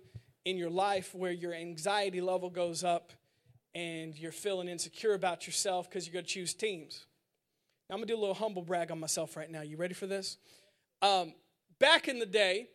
[0.45, 3.13] in your life where your anxiety level goes up
[3.75, 7.07] and you're feeling insecure about yourself because you're going to choose teams.
[7.89, 9.61] Now, I'm going to do a little humble brag on myself right now.
[9.61, 10.39] You ready for this?
[11.03, 11.35] Um,
[11.79, 12.69] back in the day,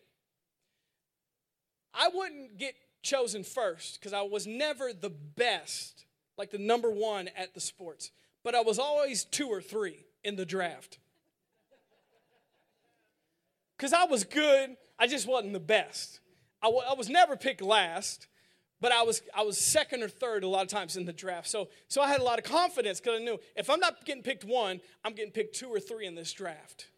[1.93, 6.05] I wouldn't get chosen first because I was never the best,
[6.37, 8.11] like the number one at the sports,
[8.43, 10.99] but I was always two or three in the draft.
[13.77, 16.19] Because I was good, I just wasn't the best.
[16.61, 18.27] I, w- I was never picked last,
[18.79, 21.47] but I was, I was second or third a lot of times in the draft.
[21.47, 24.21] So, so I had a lot of confidence because I knew if I'm not getting
[24.21, 26.90] picked one, I'm getting picked two or three in this draft.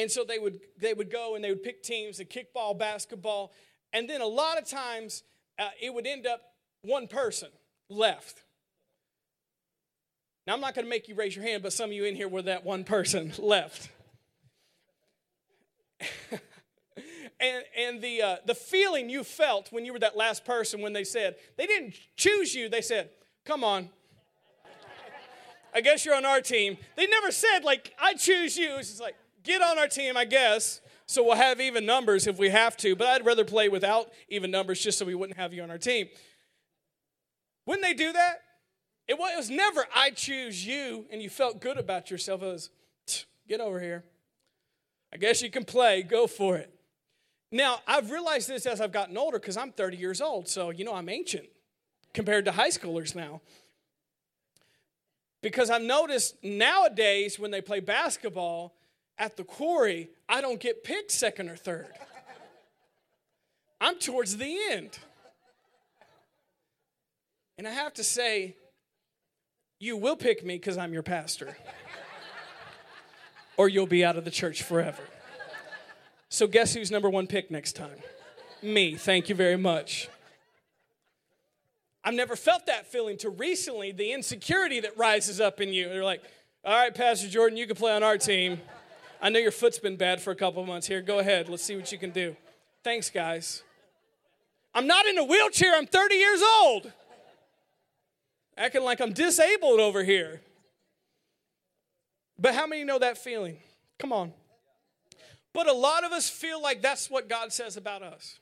[0.00, 3.52] And so they would they would go and they would pick teams, the kickball, basketball,
[3.92, 5.22] and then a lot of times
[5.58, 6.40] uh, it would end up
[6.80, 7.50] one person
[7.90, 8.42] left.
[10.46, 12.16] Now I'm not going to make you raise your hand, but some of you in
[12.16, 13.90] here were that one person left.
[17.38, 20.94] and and the uh, the feeling you felt when you were that last person when
[20.94, 23.10] they said they didn't choose you, they said,
[23.44, 23.90] "Come on."
[25.72, 26.78] I guess you're on our team.
[26.96, 28.76] They never said like I choose you.
[28.78, 29.14] It's just like
[29.50, 30.80] get on our team, I guess.
[31.06, 34.50] So we'll have even numbers if we have to, but I'd rather play without even
[34.50, 36.08] numbers just so we wouldn't have you on our team.
[37.66, 38.42] Wouldn't they do that,
[39.08, 42.42] it was never I choose you and you felt good about yourself.
[42.42, 42.70] It was
[43.48, 44.04] get over here.
[45.12, 46.72] I guess you can play, go for it.
[47.50, 50.84] Now, I've realized this as I've gotten older because I'm 30 years old, so you
[50.84, 51.48] know I'm ancient
[52.14, 53.40] compared to high schoolers now.
[55.42, 58.76] Because I've noticed nowadays when they play basketball,
[59.20, 61.86] at the quarry, I don't get picked second or third.
[63.80, 64.98] I'm towards the end.
[67.56, 68.56] And I have to say,
[69.78, 71.56] you will pick me because I'm your pastor,
[73.56, 75.02] or you'll be out of the church forever.
[76.28, 77.96] So, guess who's number one pick next time?
[78.62, 78.94] me.
[78.94, 80.08] Thank you very much.
[82.04, 85.88] I've never felt that feeling to recently, the insecurity that rises up in you.
[85.88, 86.22] They're like,
[86.64, 88.60] all right, Pastor Jordan, you can play on our team.
[89.22, 91.02] I know your foot's been bad for a couple months here.
[91.02, 91.48] Go ahead.
[91.48, 92.36] Let's see what you can do.
[92.82, 93.62] Thanks, guys.
[94.74, 95.76] I'm not in a wheelchair.
[95.76, 96.92] I'm 30 years old.
[98.56, 100.40] Acting like I'm disabled over here.
[102.38, 103.58] But how many know that feeling?
[103.98, 104.32] Come on.
[105.52, 108.38] But a lot of us feel like that's what God says about us.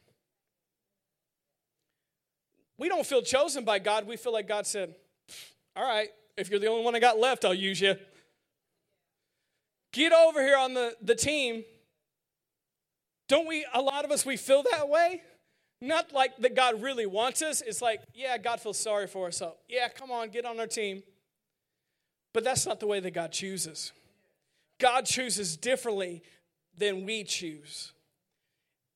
[2.77, 4.07] We don't feel chosen by God.
[4.07, 4.95] We feel like God said,
[5.75, 7.97] All right, if you're the only one I got left, I'll use you.
[9.93, 11.65] Get over here on the, the team.
[13.29, 15.23] Don't we, a lot of us, we feel that way?
[15.81, 17.61] Not like that God really wants us.
[17.61, 19.37] It's like, yeah, God feels sorry for us.
[19.37, 21.03] So, yeah, come on, get on our team.
[22.35, 23.93] But that's not the way that God chooses.
[24.81, 26.23] God chooses differently
[26.77, 27.93] than we choose.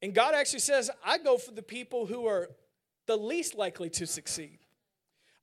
[0.01, 2.51] And God actually says, I go for the people who are
[3.07, 4.59] the least likely to succeed.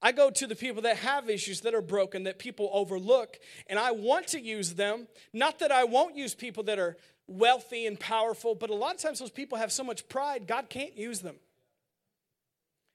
[0.01, 3.77] I go to the people that have issues that are broken, that people overlook, and
[3.77, 5.07] I want to use them.
[5.33, 6.95] Not that I won't use people that are
[7.27, 10.69] wealthy and powerful, but a lot of times those people have so much pride, God
[10.69, 11.35] can't use them.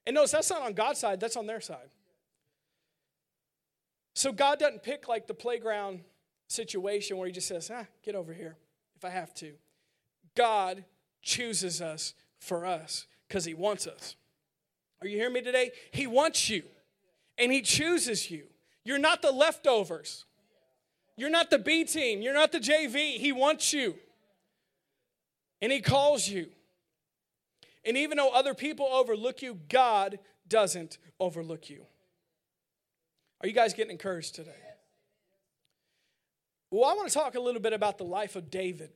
[0.07, 1.91] And notice that's not on God's side, that's on their side.
[4.15, 6.01] So God doesn't pick like the playground
[6.49, 8.57] situation where He just says, ah, get over here
[8.97, 9.53] if I have to.
[10.35, 10.85] God
[11.23, 14.17] chooses us for us because He wants us.
[15.03, 15.73] Are you hearing me today?
[15.91, 16.63] He wants you
[17.39, 18.45] and He chooses you.
[18.85, 20.25] You're not the leftovers.
[21.17, 22.23] You're not the B team.
[22.23, 23.17] You're not the JV.
[23.17, 23.97] He wants you.
[25.63, 26.49] And He calls you.
[27.85, 30.19] And even though other people overlook you, God
[30.49, 31.85] doesn't overlook you.
[33.41, 34.53] Are you guys getting encouraged today?
[36.71, 38.91] Well, I want to talk a little bit about the life of David.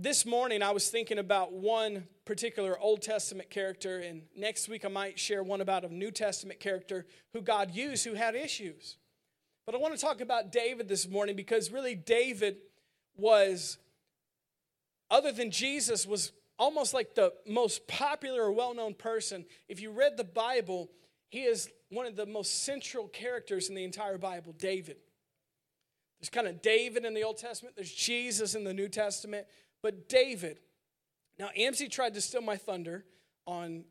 [0.00, 4.88] This morning, I was thinking about one particular Old Testament character, and next week I
[4.88, 8.96] might share one about a New Testament character who God used who had issues.
[9.66, 12.58] But I want to talk about David this morning because really, David
[13.16, 13.76] was,
[15.10, 16.30] other than Jesus, was
[16.60, 19.44] almost like the most popular or well known person.
[19.68, 20.92] If you read the Bible,
[21.28, 24.98] he is one of the most central characters in the entire Bible, David.
[26.20, 29.48] There's kind of David in the Old Testament, there's Jesus in the New Testament,
[29.82, 30.58] but David.
[31.38, 33.04] Now, Amsey tried to steal my thunder
[33.46, 33.84] on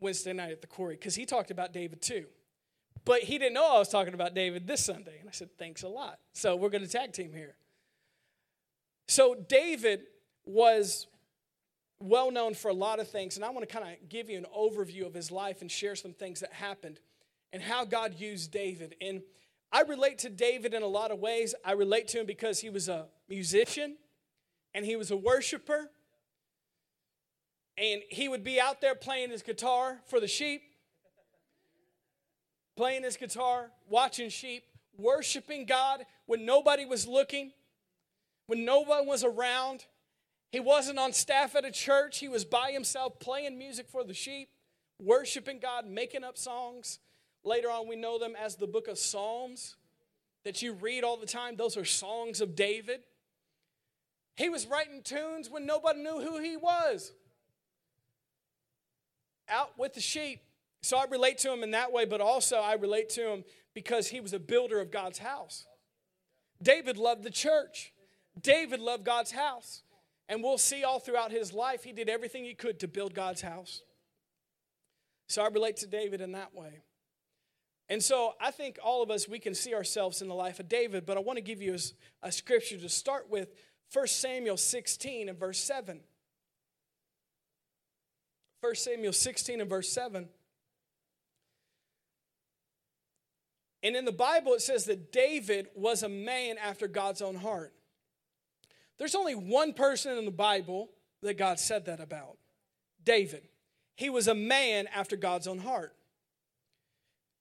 [0.00, 2.26] Wednesday night at the quarry because he talked about David too.
[3.04, 5.18] But he didn't know I was talking about David this Sunday.
[5.20, 6.18] And I said, thanks a lot.
[6.32, 7.56] So we're going to tag team here.
[9.08, 10.04] So David
[10.46, 11.06] was
[12.00, 13.36] well known for a lot of things.
[13.36, 15.96] And I want to kind of give you an overview of his life and share
[15.96, 17.00] some things that happened
[17.52, 18.94] and how God used David.
[19.00, 19.22] And
[19.70, 21.54] I relate to David in a lot of ways.
[21.64, 23.96] I relate to him because he was a musician
[24.74, 25.90] and he was a worshiper.
[27.76, 30.62] And he would be out there playing his guitar for the sheep,
[32.76, 34.64] playing his guitar, watching sheep,
[34.96, 37.52] worshiping God when nobody was looking,
[38.46, 39.86] when no one was around.
[40.50, 44.14] He wasn't on staff at a church, he was by himself playing music for the
[44.14, 44.50] sheep,
[45.00, 47.00] worshiping God, making up songs.
[47.42, 49.76] Later on, we know them as the book of Psalms
[50.44, 51.56] that you read all the time.
[51.56, 53.00] Those are songs of David.
[54.36, 57.12] He was writing tunes when nobody knew who he was.
[59.48, 60.40] Out with the sheep.
[60.82, 63.44] So I relate to him in that way, but also I relate to him
[63.74, 65.66] because he was a builder of God's house.
[66.62, 67.92] David loved the church,
[68.40, 69.82] David loved God's house.
[70.26, 73.42] And we'll see all throughout his life, he did everything he could to build God's
[73.42, 73.82] house.
[75.26, 76.80] So I relate to David in that way.
[77.90, 80.68] And so I think all of us, we can see ourselves in the life of
[80.68, 83.54] David, but I want to give you a, a scripture to start with
[83.92, 86.00] 1 Samuel 16 and verse 7.
[88.60, 90.28] 1 Samuel 16 and verse 7.
[93.82, 97.74] And in the Bible, it says that David was a man after God's own heart.
[98.98, 100.88] There's only one person in the Bible
[101.22, 102.38] that God said that about
[103.04, 103.42] David.
[103.96, 105.94] He was a man after God's own heart.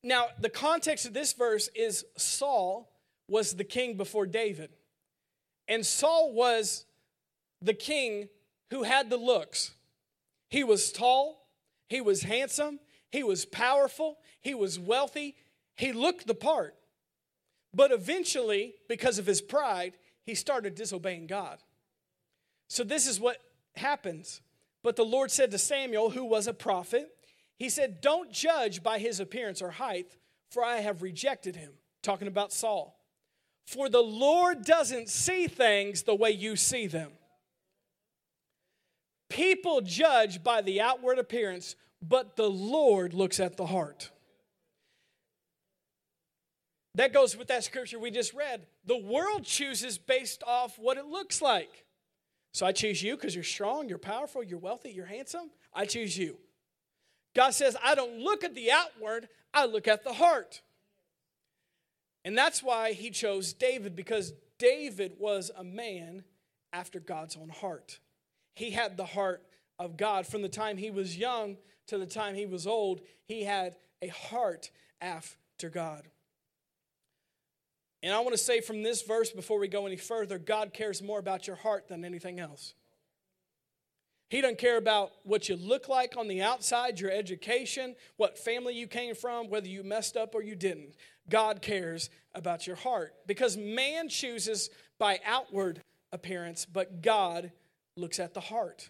[0.04, 2.92] Now, the context of this verse is Saul
[3.30, 4.72] was the king before David.
[5.68, 6.86] And Saul was
[7.62, 8.30] the king
[8.70, 9.72] who had the looks.
[10.50, 11.48] He was tall,
[11.88, 12.80] he was handsome,
[13.12, 15.36] he was powerful, he was wealthy,
[15.76, 16.76] he looked the part.
[17.74, 21.60] But eventually, because of his pride, he started disobeying God.
[22.68, 23.38] So, this is what
[23.76, 24.42] happens.
[24.84, 27.10] But the Lord said to Samuel, who was a prophet,
[27.58, 30.18] he said, Don't judge by his appearance or height,
[30.50, 31.72] for I have rejected him.
[32.02, 33.00] Talking about Saul.
[33.66, 37.12] For the Lord doesn't see things the way you see them.
[39.30, 44.12] People judge by the outward appearance, but the Lord looks at the heart.
[46.96, 48.68] That goes with that scripture we just read.
[48.86, 51.86] The world chooses based off what it looks like.
[52.54, 55.50] So I choose you because you're strong, you're powerful, you're wealthy, you're handsome.
[55.74, 56.38] I choose you.
[57.36, 60.62] God says, I don't look at the outward, I look at the heart.
[62.26, 66.24] And that's why he chose David because David was a man
[66.72, 68.00] after God's own heart.
[68.56, 69.44] He had the heart
[69.80, 70.26] of God.
[70.26, 71.58] From the time he was young
[71.88, 74.72] to the time he was old, he had a heart
[75.02, 76.08] after God.
[78.02, 81.02] And I want to say from this verse before we go any further God cares
[81.02, 82.74] more about your heart than anything else.
[84.30, 88.74] He doesn't care about what you look like on the outside, your education, what family
[88.74, 90.96] you came from, whether you messed up or you didn't.
[91.30, 94.70] God cares about your heart because man chooses
[95.00, 97.52] by outward appearance, but God
[97.96, 98.90] looks at the heart.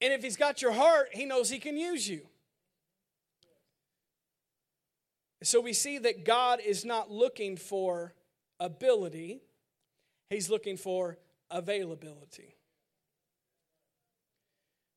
[0.00, 2.26] And if he's got your heart, he knows he can use you.
[5.42, 8.14] So we see that God is not looking for
[8.58, 9.40] ability,
[10.28, 11.18] He's looking for
[11.50, 12.54] availability.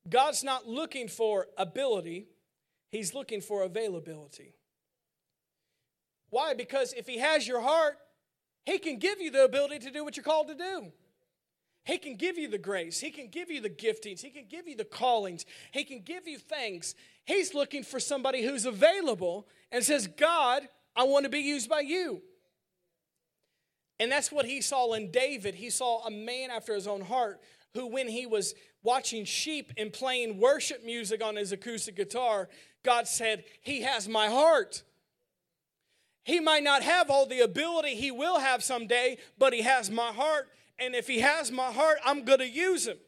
[0.08, 2.28] God's not looking for ability,
[2.92, 4.54] He's looking for availability.
[6.34, 6.52] Why?
[6.52, 7.96] Because if He has your heart,
[8.66, 10.90] He can give you the ability to do what you're called to do.
[11.84, 12.98] He can give you the grace.
[12.98, 14.20] He can give you the giftings.
[14.20, 15.46] He can give you the callings.
[15.70, 16.96] He can give you things.
[17.24, 20.66] He's looking for somebody who's available and says, God,
[20.96, 22.20] I want to be used by you.
[24.00, 25.54] And that's what he saw in David.
[25.54, 27.40] He saw a man after his own heart
[27.74, 32.48] who, when he was watching sheep and playing worship music on his acoustic guitar,
[32.84, 34.82] God said, He has my heart.
[36.24, 40.10] He might not have all the ability he will have someday, but he has my
[40.10, 40.48] heart
[40.78, 42.98] and if he has my heart, I'm going to use him.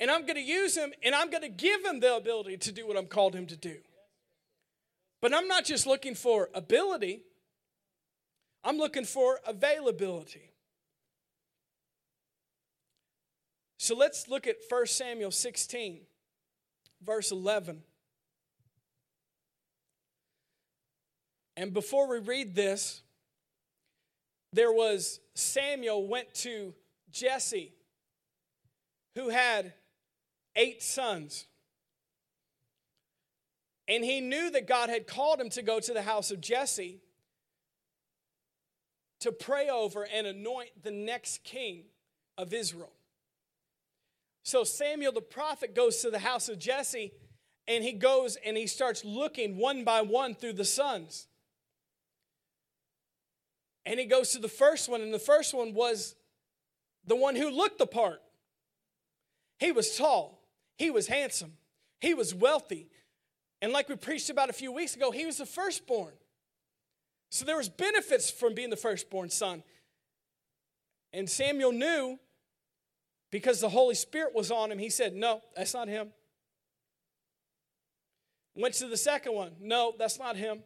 [0.00, 2.72] And I'm going to use him and I'm going to give him the ability to
[2.72, 3.76] do what I'm called him to do.
[5.20, 7.22] But I'm not just looking for ability,
[8.62, 10.52] I'm looking for availability.
[13.78, 16.00] So let's look at 1 Samuel 16,
[17.04, 17.82] verse 11.
[21.58, 23.02] And before we read this,
[24.52, 26.72] there was Samuel went to
[27.10, 27.72] Jesse,
[29.16, 29.72] who had
[30.54, 31.46] eight sons.
[33.88, 37.00] And he knew that God had called him to go to the house of Jesse
[39.18, 41.86] to pray over and anoint the next king
[42.36, 42.92] of Israel.
[44.44, 47.10] So Samuel the prophet goes to the house of Jesse
[47.66, 51.26] and he goes and he starts looking one by one through the sons.
[53.88, 56.14] And he goes to the first one, and the first one was
[57.06, 58.20] the one who looked the part.
[59.58, 60.42] He was tall,
[60.76, 61.54] he was handsome,
[61.98, 62.90] he was wealthy.
[63.62, 66.12] And like we preached about a few weeks ago, he was the firstborn.
[67.30, 69.62] So there was benefits from being the firstborn son.
[71.14, 72.18] And Samuel knew
[73.30, 76.10] because the Holy Spirit was on him, he said, No, that's not him.
[78.54, 79.52] Went to the second one.
[79.60, 80.62] No, that's not him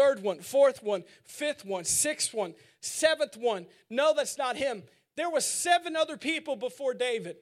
[0.00, 3.66] third one, fourth one, fifth one, sixth one, seventh one.
[3.90, 4.82] No, that's not him.
[5.16, 7.36] There were seven other people before David.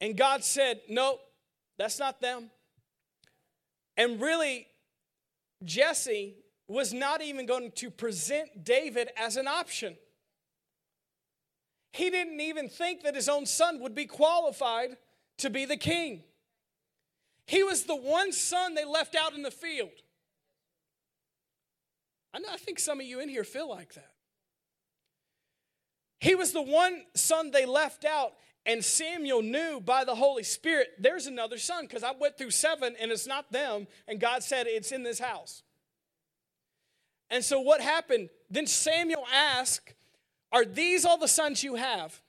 [0.00, 1.18] And God said, No,
[1.78, 2.50] that's not them.
[3.96, 4.68] And really,
[5.64, 6.36] Jesse
[6.68, 9.96] was not even going to present David as an option.
[11.92, 14.96] He didn't even think that his own son would be qualified
[15.38, 16.22] to be the king.
[17.46, 19.90] He was the one son they left out in the field.
[22.34, 24.10] I know I think some of you in here feel like that.
[26.20, 28.34] He was the one son they left out,
[28.64, 32.94] and Samuel knew by the Holy Spirit there's another son because I went through seven
[33.00, 35.62] and it's not them, and God said it's in this house.
[37.28, 38.28] And so what happened?
[38.50, 39.94] Then Samuel asked,
[40.52, 42.20] Are these all the sons you have?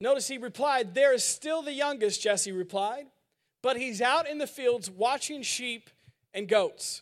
[0.00, 3.06] Notice he replied, There is still the youngest, Jesse replied
[3.64, 5.88] but he's out in the fields watching sheep
[6.34, 7.00] and goats.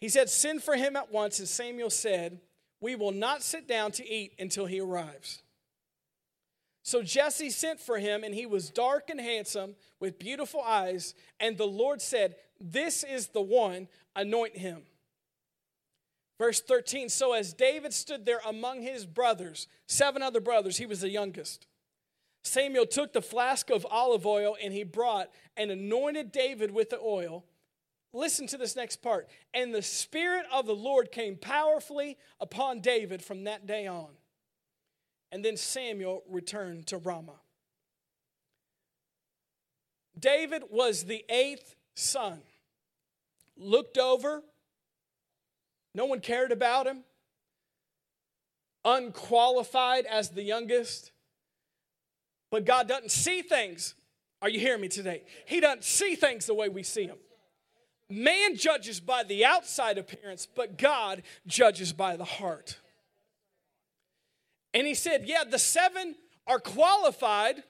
[0.00, 1.40] He said, Send for him at once.
[1.40, 2.38] And Samuel said,
[2.80, 5.42] We will not sit down to eat until he arrives.
[6.84, 11.14] So Jesse sent for him, and he was dark and handsome with beautiful eyes.
[11.40, 14.82] And the Lord said, This is the one, anoint him.
[16.38, 21.00] Verse 13 So as David stood there among his brothers, seven other brothers, he was
[21.00, 21.66] the youngest.
[22.46, 27.00] Samuel took the flask of olive oil and he brought and anointed David with the
[27.00, 27.44] oil,
[28.12, 29.28] listen to this next part.
[29.52, 34.10] And the Spirit of the Lord came powerfully upon David from that day on.
[35.32, 37.40] And then Samuel returned to Ramah.
[40.16, 42.38] David was the eighth son.
[43.56, 44.44] Looked over,
[45.94, 47.02] no one cared about him.
[48.84, 51.10] Unqualified as the youngest.
[52.50, 53.94] But God doesn't see things.
[54.42, 55.22] Are you hearing me today?
[55.46, 57.18] He doesn't see things the way we see them.
[58.08, 62.78] Man judges by the outside appearance, but God judges by the heart.
[64.72, 66.14] And he said, Yeah, the seven
[66.46, 67.64] are qualified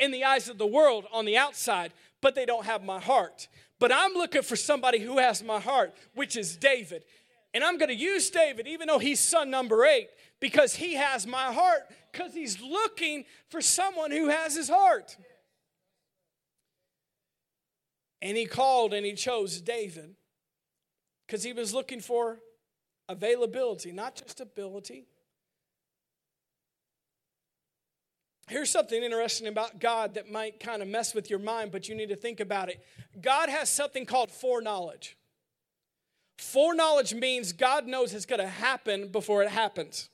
[0.00, 3.48] in the eyes of the world on the outside, but they don't have my heart.
[3.78, 7.04] But I'm looking for somebody who has my heart, which is David.
[7.54, 10.08] And I'm going to use David, even though he's son number eight,
[10.40, 15.16] because he has my heart, because he's looking for someone who has his heart.
[18.20, 20.16] And he called and he chose David
[21.26, 22.40] because he was looking for
[23.08, 25.06] availability, not just ability.
[28.48, 31.94] Here's something interesting about God that might kind of mess with your mind, but you
[31.94, 32.82] need to think about it.
[33.20, 35.18] God has something called foreknowledge.
[36.38, 40.08] Foreknowledge means God knows it's going to happen before it happens.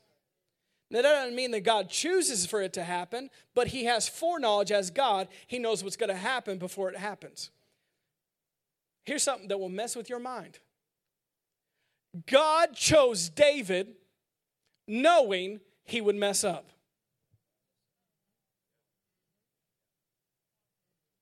[0.91, 4.71] Now, that doesn't mean that God chooses for it to happen, but He has foreknowledge
[4.71, 5.29] as God.
[5.47, 7.51] He knows what's going to happen before it happens.
[9.05, 10.59] Here's something that will mess with your mind
[12.27, 13.95] God chose David
[14.87, 16.71] knowing he would mess up.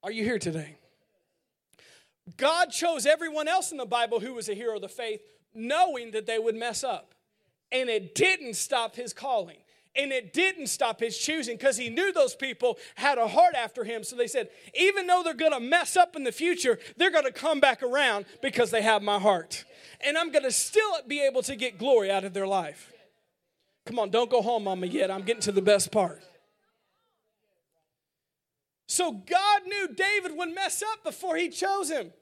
[0.02, 0.76] Are you here today?
[2.36, 5.20] God chose everyone else in the Bible who was a hero of the faith
[5.54, 7.14] knowing that they would mess up.
[7.72, 9.56] And it didn't stop his calling.
[9.94, 13.84] And it didn't stop his choosing because he knew those people had a heart after
[13.84, 14.04] him.
[14.04, 17.26] So they said, even though they're going to mess up in the future, they're going
[17.26, 19.64] to come back around because they have my heart.
[20.00, 22.90] And I'm going to still be able to get glory out of their life.
[23.84, 25.10] Come on, don't go home, mama, yet.
[25.10, 26.22] I'm getting to the best part.
[28.86, 32.12] So God knew David would mess up before he chose him.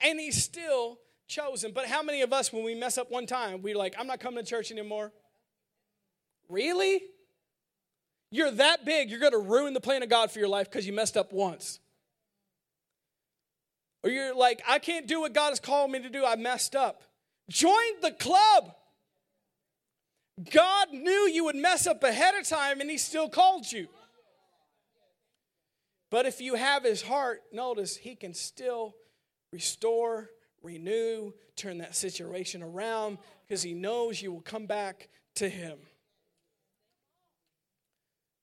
[0.00, 0.98] And he still
[1.28, 1.72] chose him.
[1.72, 4.18] But how many of us, when we mess up one time, we're like, I'm not
[4.18, 5.12] coming to church anymore?
[6.48, 7.02] Really?
[8.30, 10.86] You're that big, you're going to ruin the plan of God for your life because
[10.86, 11.78] you messed up once.
[14.02, 16.74] Or you're like, I can't do what God has called me to do, I messed
[16.74, 17.02] up.
[17.48, 18.74] Join the club.
[20.52, 23.88] God knew you would mess up ahead of time and He still called you.
[26.10, 28.94] But if you have His heart, notice He can still
[29.52, 30.30] restore,
[30.62, 35.78] renew, turn that situation around because He knows you will come back to Him.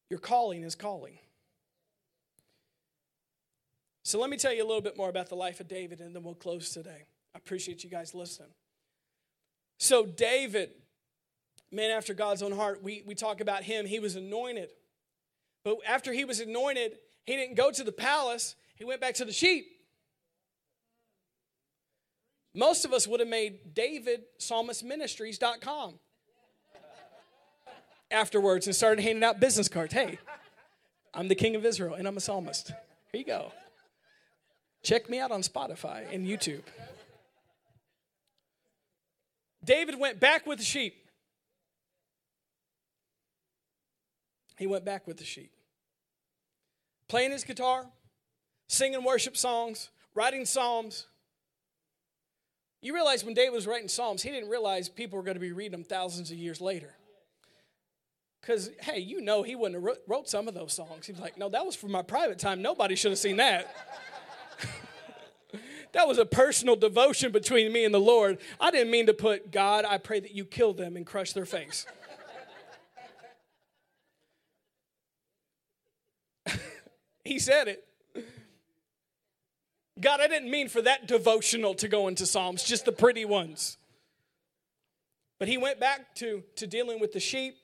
[0.10, 1.18] Your calling is calling.
[4.04, 6.16] So let me tell you a little bit more about the life of David and
[6.16, 7.08] then we'll close today.
[7.34, 8.52] I appreciate you guys listening.
[9.78, 10.70] So, David,
[11.72, 13.86] man after God's own heart, we, we talk about him.
[13.86, 14.70] He was anointed.
[15.64, 19.26] But after he was anointed, he didn't go to the palace, he went back to
[19.26, 19.66] the sheep.
[22.56, 26.00] Most of us would have made David psalmistministries.com
[28.10, 29.94] afterwards and started handing out business cards.
[29.94, 30.18] Hey,
[31.14, 32.72] I'm the king of Israel and I'm a psalmist.
[33.12, 33.52] Here you go.
[34.84, 36.62] Check me out on Spotify and YouTube.
[39.64, 40.96] David went back with the sheep.
[44.58, 45.52] He went back with the sheep.
[47.10, 47.88] Playing his guitar,
[48.68, 51.08] singing worship songs, writing psalms.
[52.82, 55.52] You realize when David was writing psalms, he didn't realize people were going to be
[55.52, 56.94] reading them thousands of years later.
[58.42, 61.08] Because, hey, you know he wouldn't have wrote some of those songs.
[61.08, 62.62] He was like, no, that was for my private time.
[62.62, 63.76] Nobody should have seen that.
[65.94, 68.38] that was a personal devotion between me and the Lord.
[68.60, 71.48] I didn't mean to put, God, I pray that you kill them and crush their
[71.48, 71.88] face.
[77.24, 77.84] he said it.
[80.00, 83.78] God, I didn't mean for that devotional to go into Psalms, just the pretty ones.
[85.40, 87.56] But he went back to, to dealing with the sheep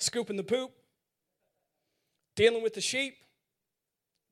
[0.00, 0.72] scooping the poop,
[2.34, 3.16] dealing with the sheep,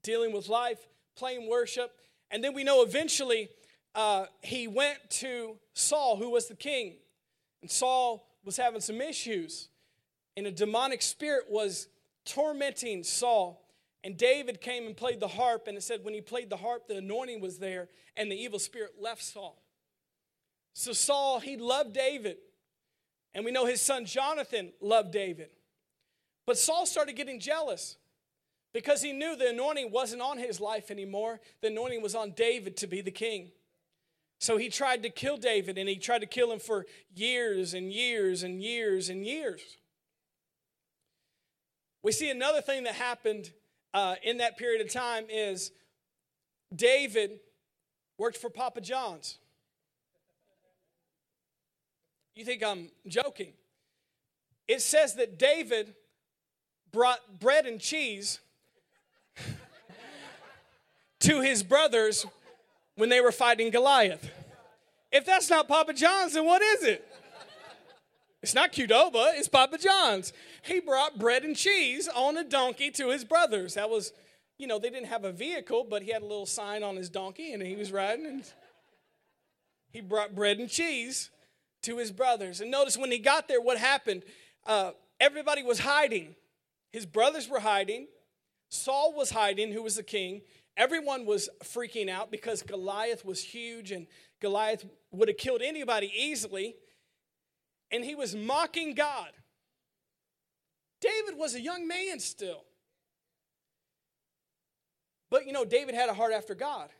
[0.03, 0.79] dealing with life,
[1.15, 1.93] playing worship.
[2.31, 3.51] And then we know eventually
[3.95, 6.97] uh, he went to Saul, who was the king.
[7.61, 9.69] And Saul was having some issues.
[10.37, 11.89] And a demonic spirit was
[12.25, 13.63] tormenting Saul.
[14.05, 15.67] And David came and played the harp.
[15.67, 18.59] And it said when he played the harp, the anointing was there, and the evil
[18.59, 19.63] spirit left Saul.
[20.75, 22.37] So Saul, he loved David.
[23.35, 25.51] And we know his son Jonathan loved David.
[26.47, 27.97] But Saul started getting jealous
[28.73, 31.41] because he knew the anointing wasn't on his life anymore.
[31.61, 33.51] The anointing was on David to be the king.
[34.41, 37.93] So he tried to kill David and he tried to kill him for years and
[37.93, 39.61] years and years and years.
[42.03, 43.51] We see another thing that happened
[43.95, 45.73] uh, in that period of time is
[46.75, 47.41] David
[48.19, 49.39] worked for Papa John's.
[52.35, 53.53] You think I'm joking?
[54.69, 55.95] It says that David
[56.93, 58.39] brought bread and cheese
[61.21, 62.27] to his brothers
[62.97, 64.31] when they were fighting Goliath.
[65.11, 67.08] If that's not Papa John's, then what is it?
[68.43, 70.33] It's not Qdoba, it's Papa John's.
[70.63, 73.75] He brought bread and cheese on a donkey to his brothers.
[73.75, 74.13] That was,
[74.59, 77.11] you know, they didn't have a vehicle, but he had a little sign on his
[77.11, 78.45] donkey and he was riding and
[79.91, 81.31] he brought bread and cheese
[81.83, 82.61] to his brothers.
[82.61, 84.23] And notice when he got there, what happened?
[84.65, 86.37] Uh, everybody was hiding.
[86.93, 88.07] His brothers were hiding.
[88.71, 90.43] Saul was hiding, who was the king.
[90.77, 94.07] Everyone was freaking out because Goliath was huge and
[94.41, 96.77] Goliath would have killed anybody easily
[97.91, 99.31] and he was mocking God.
[101.01, 102.65] David was a young man still.
[105.31, 106.91] But you know, David had a heart after God.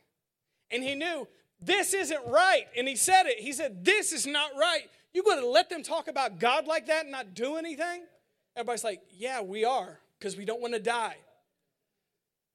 [0.71, 1.27] And he knew
[1.61, 2.65] this isn't right.
[2.77, 3.39] And he said it.
[3.39, 4.83] He said, This is not right.
[5.13, 8.03] You going to let them talk about God like that and not do anything?
[8.55, 11.17] Everybody's like, Yeah, we are, because we don't want to die.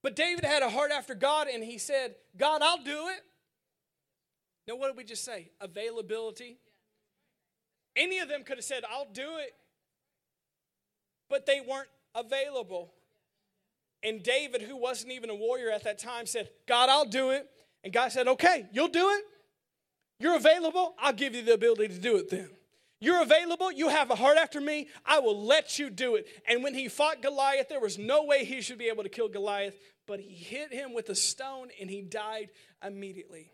[0.02, 3.22] But David had a heart after God and he said, God, I'll do it.
[4.68, 5.50] Now, what did we just say?
[5.60, 6.58] Availability.
[7.96, 9.54] Any of them could have said, I'll do it.
[11.30, 12.92] But they weren't available.
[14.02, 17.48] And David, who wasn't even a warrior at that time, said, God, I'll do it.
[17.82, 19.24] And God said, Okay, you'll do it.
[20.20, 20.94] You're available.
[20.98, 22.50] I'll give you the ability to do it then.
[23.00, 23.70] You're available.
[23.72, 24.88] You have a heart after me.
[25.04, 26.26] I will let you do it.
[26.46, 29.28] And when he fought Goliath, there was no way he should be able to kill
[29.28, 29.74] Goliath,
[30.06, 32.50] but he hit him with a stone and he died
[32.82, 33.50] immediately.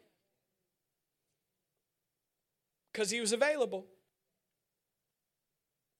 [2.93, 3.87] Because he was available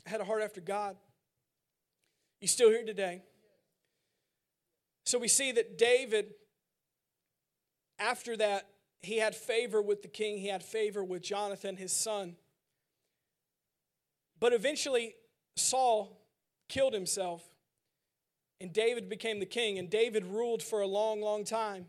[0.07, 0.97] had a heart after God.
[2.41, 3.23] He's still here today.
[5.05, 6.35] So we see that David,
[7.99, 8.69] after that,
[9.03, 12.37] he had favor with the king, he had favor with Jonathan, his son.
[14.39, 15.15] But eventually,
[15.57, 16.19] Saul
[16.69, 17.43] killed himself,
[18.61, 21.87] and David became the king, and David ruled for a long, long time.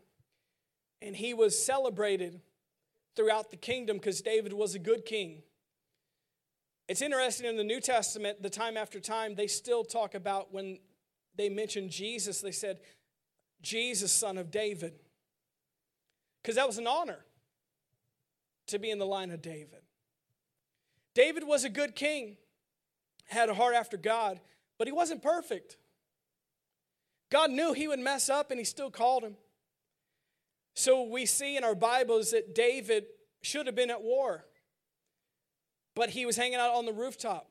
[1.02, 2.42] And he was celebrated
[3.16, 5.44] throughout the kingdom because David was a good king.
[6.92, 10.78] It's interesting in the New Testament, the time after time, they still talk about when
[11.38, 12.80] they mentioned Jesus, they said,
[13.62, 15.00] Jesus, son of David.
[16.42, 17.20] Because that was an honor
[18.68, 19.84] to be in the line of David.
[21.14, 22.36] David was a good king,
[23.24, 24.42] had a heart after God,
[24.78, 25.78] but he wasn't perfect.
[27.30, 29.38] God knew he would mess up and he still called him.
[30.74, 33.06] So we see in our Bibles that David
[33.42, 34.44] should have been at war.
[35.96, 37.50] But he was hanging out on the rooftop.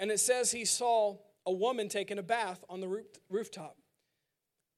[0.00, 1.16] And it says he saw
[1.46, 3.76] a woman taking a bath on the rooftop.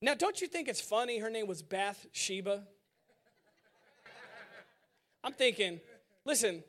[0.03, 2.63] Now, don't you think it's funny her name was Bathsheba?
[5.23, 5.81] I'm thinking,
[6.25, 6.65] listen,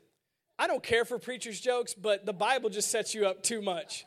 [0.58, 4.04] I don't care for preacher's jokes, but the Bible just sets you up too much.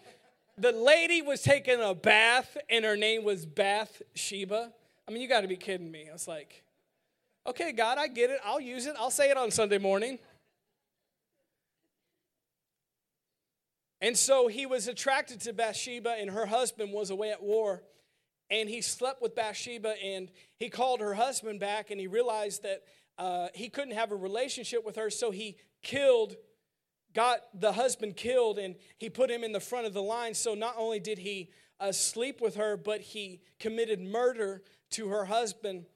[0.57, 4.71] The lady was taking a bath and her name was Bathsheba.
[5.07, 6.07] I mean, you got to be kidding me.
[6.09, 6.63] I was like,
[7.47, 8.39] okay, God, I get it.
[8.45, 8.95] I'll use it.
[8.97, 10.19] I'll say it on Sunday morning.
[14.05, 17.81] And so he was attracted to Bathsheba, and her husband was away at war.
[18.51, 22.83] And he slept with Bathsheba, and he called her husband back, and he realized that
[23.17, 26.35] uh, he couldn't have a relationship with her, so he killed,
[27.15, 30.35] got the husband killed, and he put him in the front of the line.
[30.35, 31.49] So not only did he
[31.79, 35.87] uh, sleep with her, but he committed murder to her husband,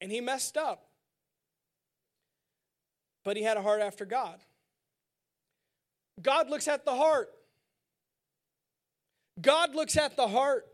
[0.00, 0.86] and he messed up.
[3.24, 4.38] But he had a heart after God.
[6.22, 7.28] God looks at the heart.
[9.40, 10.66] God looks at the heart.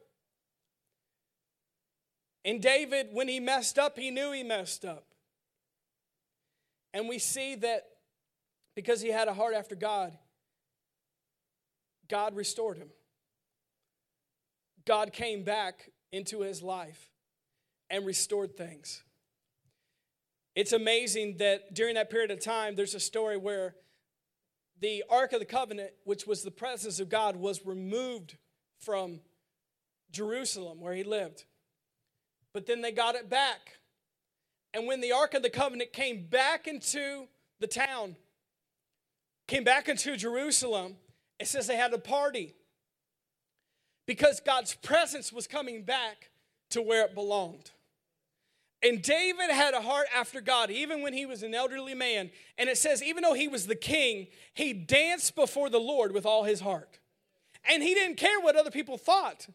[2.45, 5.05] And David, when he messed up, he knew he messed up.
[6.95, 7.83] And we see that
[8.75, 10.17] because he had a heart after God,
[12.09, 12.89] God restored him.
[14.87, 17.11] God came back into his life
[17.91, 19.03] and restored things.
[20.55, 23.75] It's amazing that during that period of time, there's a story where
[24.81, 28.37] the Ark of the Covenant, which was the presence of God, was removed
[28.79, 29.21] from
[30.11, 31.45] Jerusalem, where he lived.
[32.53, 33.79] But then they got it back.
[34.73, 37.27] And when the Ark of the Covenant came back into
[37.61, 38.17] the town,
[39.47, 40.97] came back into Jerusalem,
[41.39, 42.55] it says they had a party.
[44.07, 46.31] because God's presence was coming back
[46.71, 47.73] to where it belonged.
[48.83, 52.31] And David had a heart after God, even when he was an elderly man.
[52.57, 56.27] And it says, even though he was the king, he danced before the Lord with
[56.27, 56.99] all his heart.
[57.71, 59.47] And he didn't care what other people thought.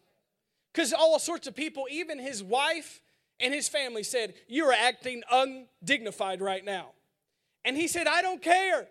[0.74, 3.01] Because all sorts of people, even his wife
[3.39, 6.88] and his family, said, You are acting undignified right now.
[7.66, 8.88] And he said, I don't care.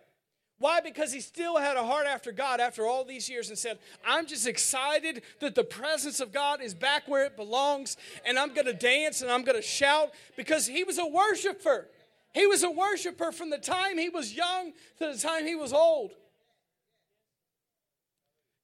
[0.59, 0.81] Why?
[0.83, 4.27] Because he still had a heart after God after all these years and said, I'm
[4.27, 7.97] just excited that the presence of God is back where it belongs
[8.27, 11.89] and I'm going to dance and I'm going to shout because he was a worshiper.
[12.35, 15.73] He was a worshiper from the time he was young to the time he was
[15.73, 16.13] old.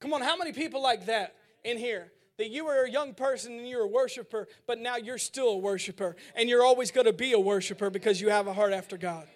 [0.01, 1.35] Come on, how many people like that
[1.65, 2.13] in here?
[2.39, 5.59] That you were a young person and you're a worshiper, but now you're still a
[5.59, 8.99] worshiper and you're always going to be a worshiper because you have a heart after
[8.99, 9.27] God.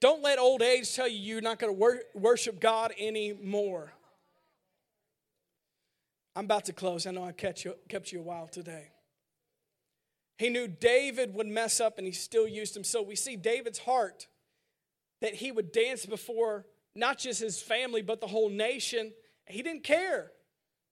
[0.00, 3.92] Don't let old age tell you you're not going to wor- worship God anymore.
[6.34, 7.06] I'm about to close.
[7.06, 8.88] I know I kept you, kept you a while today.
[10.38, 12.82] He knew David would mess up and he still used him.
[12.82, 14.26] So we see David's heart
[15.20, 19.12] that he would dance before not just his family, but the whole nation.
[19.46, 20.30] He didn't care.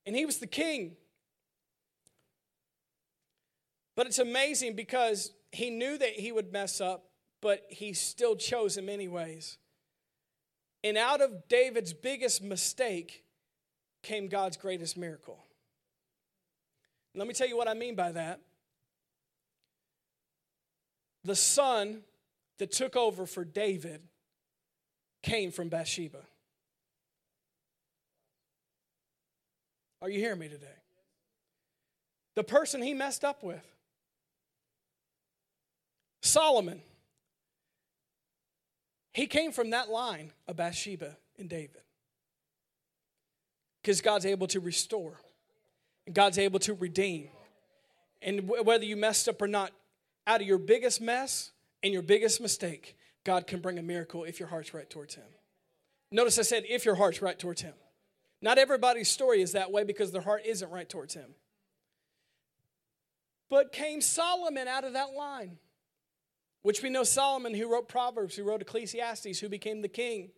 [0.07, 0.97] And he was the king.
[3.97, 8.77] But it's amazing because he knew that he would mess up but he still chose
[8.77, 9.59] him anyways.
[10.85, 13.25] And out of David's biggest mistake
[14.03, 15.45] came God's greatest miracle.
[17.15, 18.41] let me tell you what I mean by that.
[21.25, 22.03] The son
[22.59, 24.03] that took over for David
[25.23, 26.21] came from Bathsheba.
[30.03, 30.67] Are you hearing me today?
[32.37, 33.65] The person he messed up with,
[36.23, 36.81] Solomon,
[39.13, 41.83] he came from that line of Bathsheba and David.
[43.83, 45.21] Because God's able to restore,
[46.13, 47.29] God's able to redeem.
[48.23, 49.73] And whether you messed up or not,
[50.27, 51.51] out of your biggest mess
[51.83, 52.97] and your biggest mistake,
[53.31, 55.23] God can bring a miracle if your heart's right towards Him.
[56.11, 57.75] Notice I said, if your heart's right towards Him.
[58.43, 61.37] Not everybody's story is that way because their heart isn't right towards Him.
[63.49, 65.59] But came Solomon out of that line
[66.63, 70.31] which we know Solomon, who wrote Proverbs, who wrote Ecclesiastes, who became the king,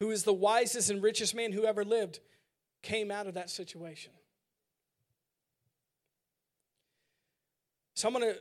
[0.00, 2.18] who is the wisest and richest man who ever lived,
[2.82, 4.12] came out of that situation.
[7.94, 8.40] So I'm going to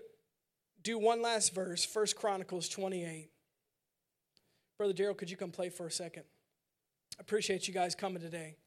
[0.82, 3.30] do one last verse, First Chronicles 28.
[4.78, 6.24] Brother Daryl, could you come play for a second?
[7.18, 8.58] I appreciate you guys coming today.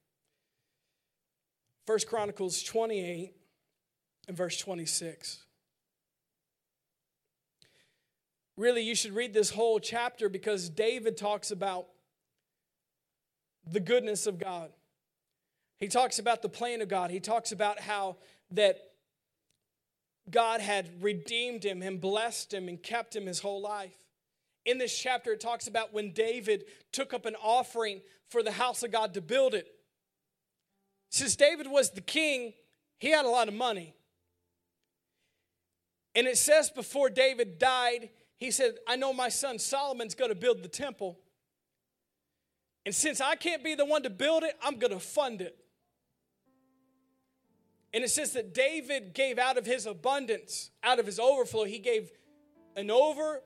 [1.87, 3.35] First Chronicles 28
[4.27, 5.45] and verse 26.
[8.57, 11.87] Really, you should read this whole chapter because David talks about
[13.71, 14.71] the goodness of God.
[15.79, 17.11] He talks about the plan of God.
[17.11, 18.17] He talks about how
[18.51, 18.79] that
[20.31, 24.08] God had redeemed him and blessed him and kept him his whole life.
[24.69, 28.83] In this chapter, it talks about when David took up an offering for the house
[28.83, 29.67] of God to build it.
[31.09, 32.53] Since David was the king,
[32.99, 33.95] he had a lot of money.
[36.15, 40.35] And it says before David died, he said, I know my son Solomon's going to
[40.35, 41.19] build the temple.
[42.85, 45.57] And since I can't be the one to build it, I'm going to fund it.
[47.95, 51.79] And it says that David gave out of his abundance, out of his overflow, he
[51.79, 52.11] gave
[52.77, 53.41] an over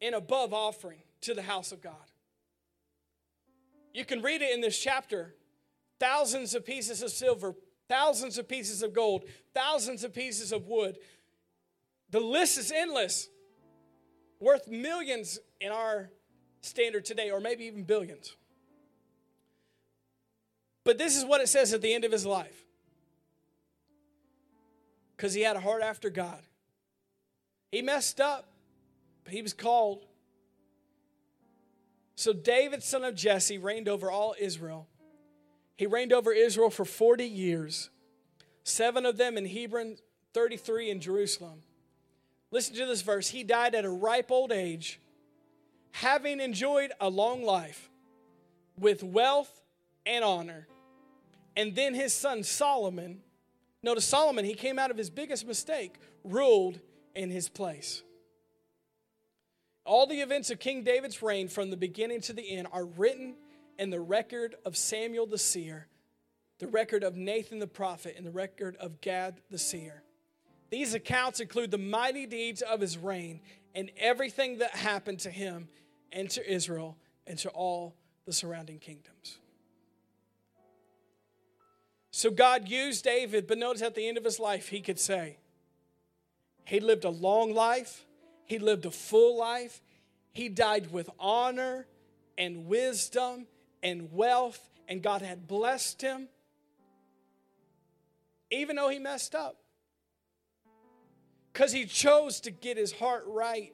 [0.00, 1.94] and above offering to the house of God.
[3.92, 5.34] You can read it in this chapter
[5.98, 7.54] thousands of pieces of silver,
[7.88, 9.24] thousands of pieces of gold,
[9.54, 10.98] thousands of pieces of wood.
[12.10, 13.28] The list is endless
[14.38, 16.10] worth millions in our
[16.60, 18.36] standard today, or maybe even billions.
[20.84, 22.64] But this is what it says at the end of his life.
[25.16, 26.42] Because he had a heart after God.
[27.72, 28.48] He messed up,
[29.28, 30.04] he was called.
[32.14, 34.86] So David, son of Jesse, reigned over all Israel.
[35.76, 37.90] He reigned over Israel for 40 years,
[38.64, 39.96] seven of them in Hebron,
[40.32, 41.62] 33 in Jerusalem.
[42.50, 43.28] Listen to this verse.
[43.28, 45.00] He died at a ripe old age,
[45.92, 47.90] having enjoyed a long life
[48.78, 49.62] with wealth
[50.06, 50.66] and honor.
[51.56, 53.20] And then his son Solomon,
[53.82, 56.80] notice Solomon, he came out of his biggest mistake, ruled
[57.14, 58.02] in his place.
[59.86, 63.36] All the events of King David's reign from the beginning to the end are written
[63.78, 65.86] in the record of Samuel the seer,
[66.58, 70.02] the record of Nathan the prophet, and the record of Gad the seer.
[70.70, 73.40] These accounts include the mighty deeds of his reign
[73.76, 75.68] and everything that happened to him
[76.10, 79.38] and to Israel and to all the surrounding kingdoms.
[82.10, 85.38] So God used David, but notice at the end of his life, he could say,
[86.64, 88.04] he lived a long life,
[88.46, 89.82] he lived a full life,
[90.32, 91.86] he died with honor
[92.38, 93.46] and wisdom
[93.82, 96.28] and wealth, and God had blessed him,
[98.50, 99.56] even though he messed up.
[101.52, 103.72] Because he chose to get his heart right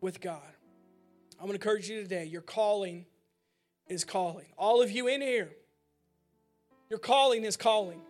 [0.00, 0.40] with God.
[1.38, 3.06] I'm going to encourage you today your calling
[3.88, 4.46] is calling.
[4.56, 5.50] All of you in here,
[6.88, 8.00] your calling is calling.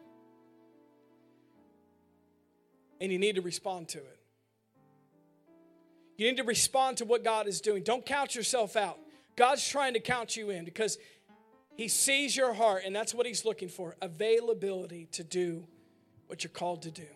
[3.01, 4.16] And you need to respond to it.
[6.17, 7.83] You need to respond to what God is doing.
[7.83, 8.99] Don't count yourself out.
[9.37, 10.99] God's trying to count you in because
[11.77, 15.67] He sees your heart, and that's what He's looking for availability to do
[16.27, 17.07] what you're called to do.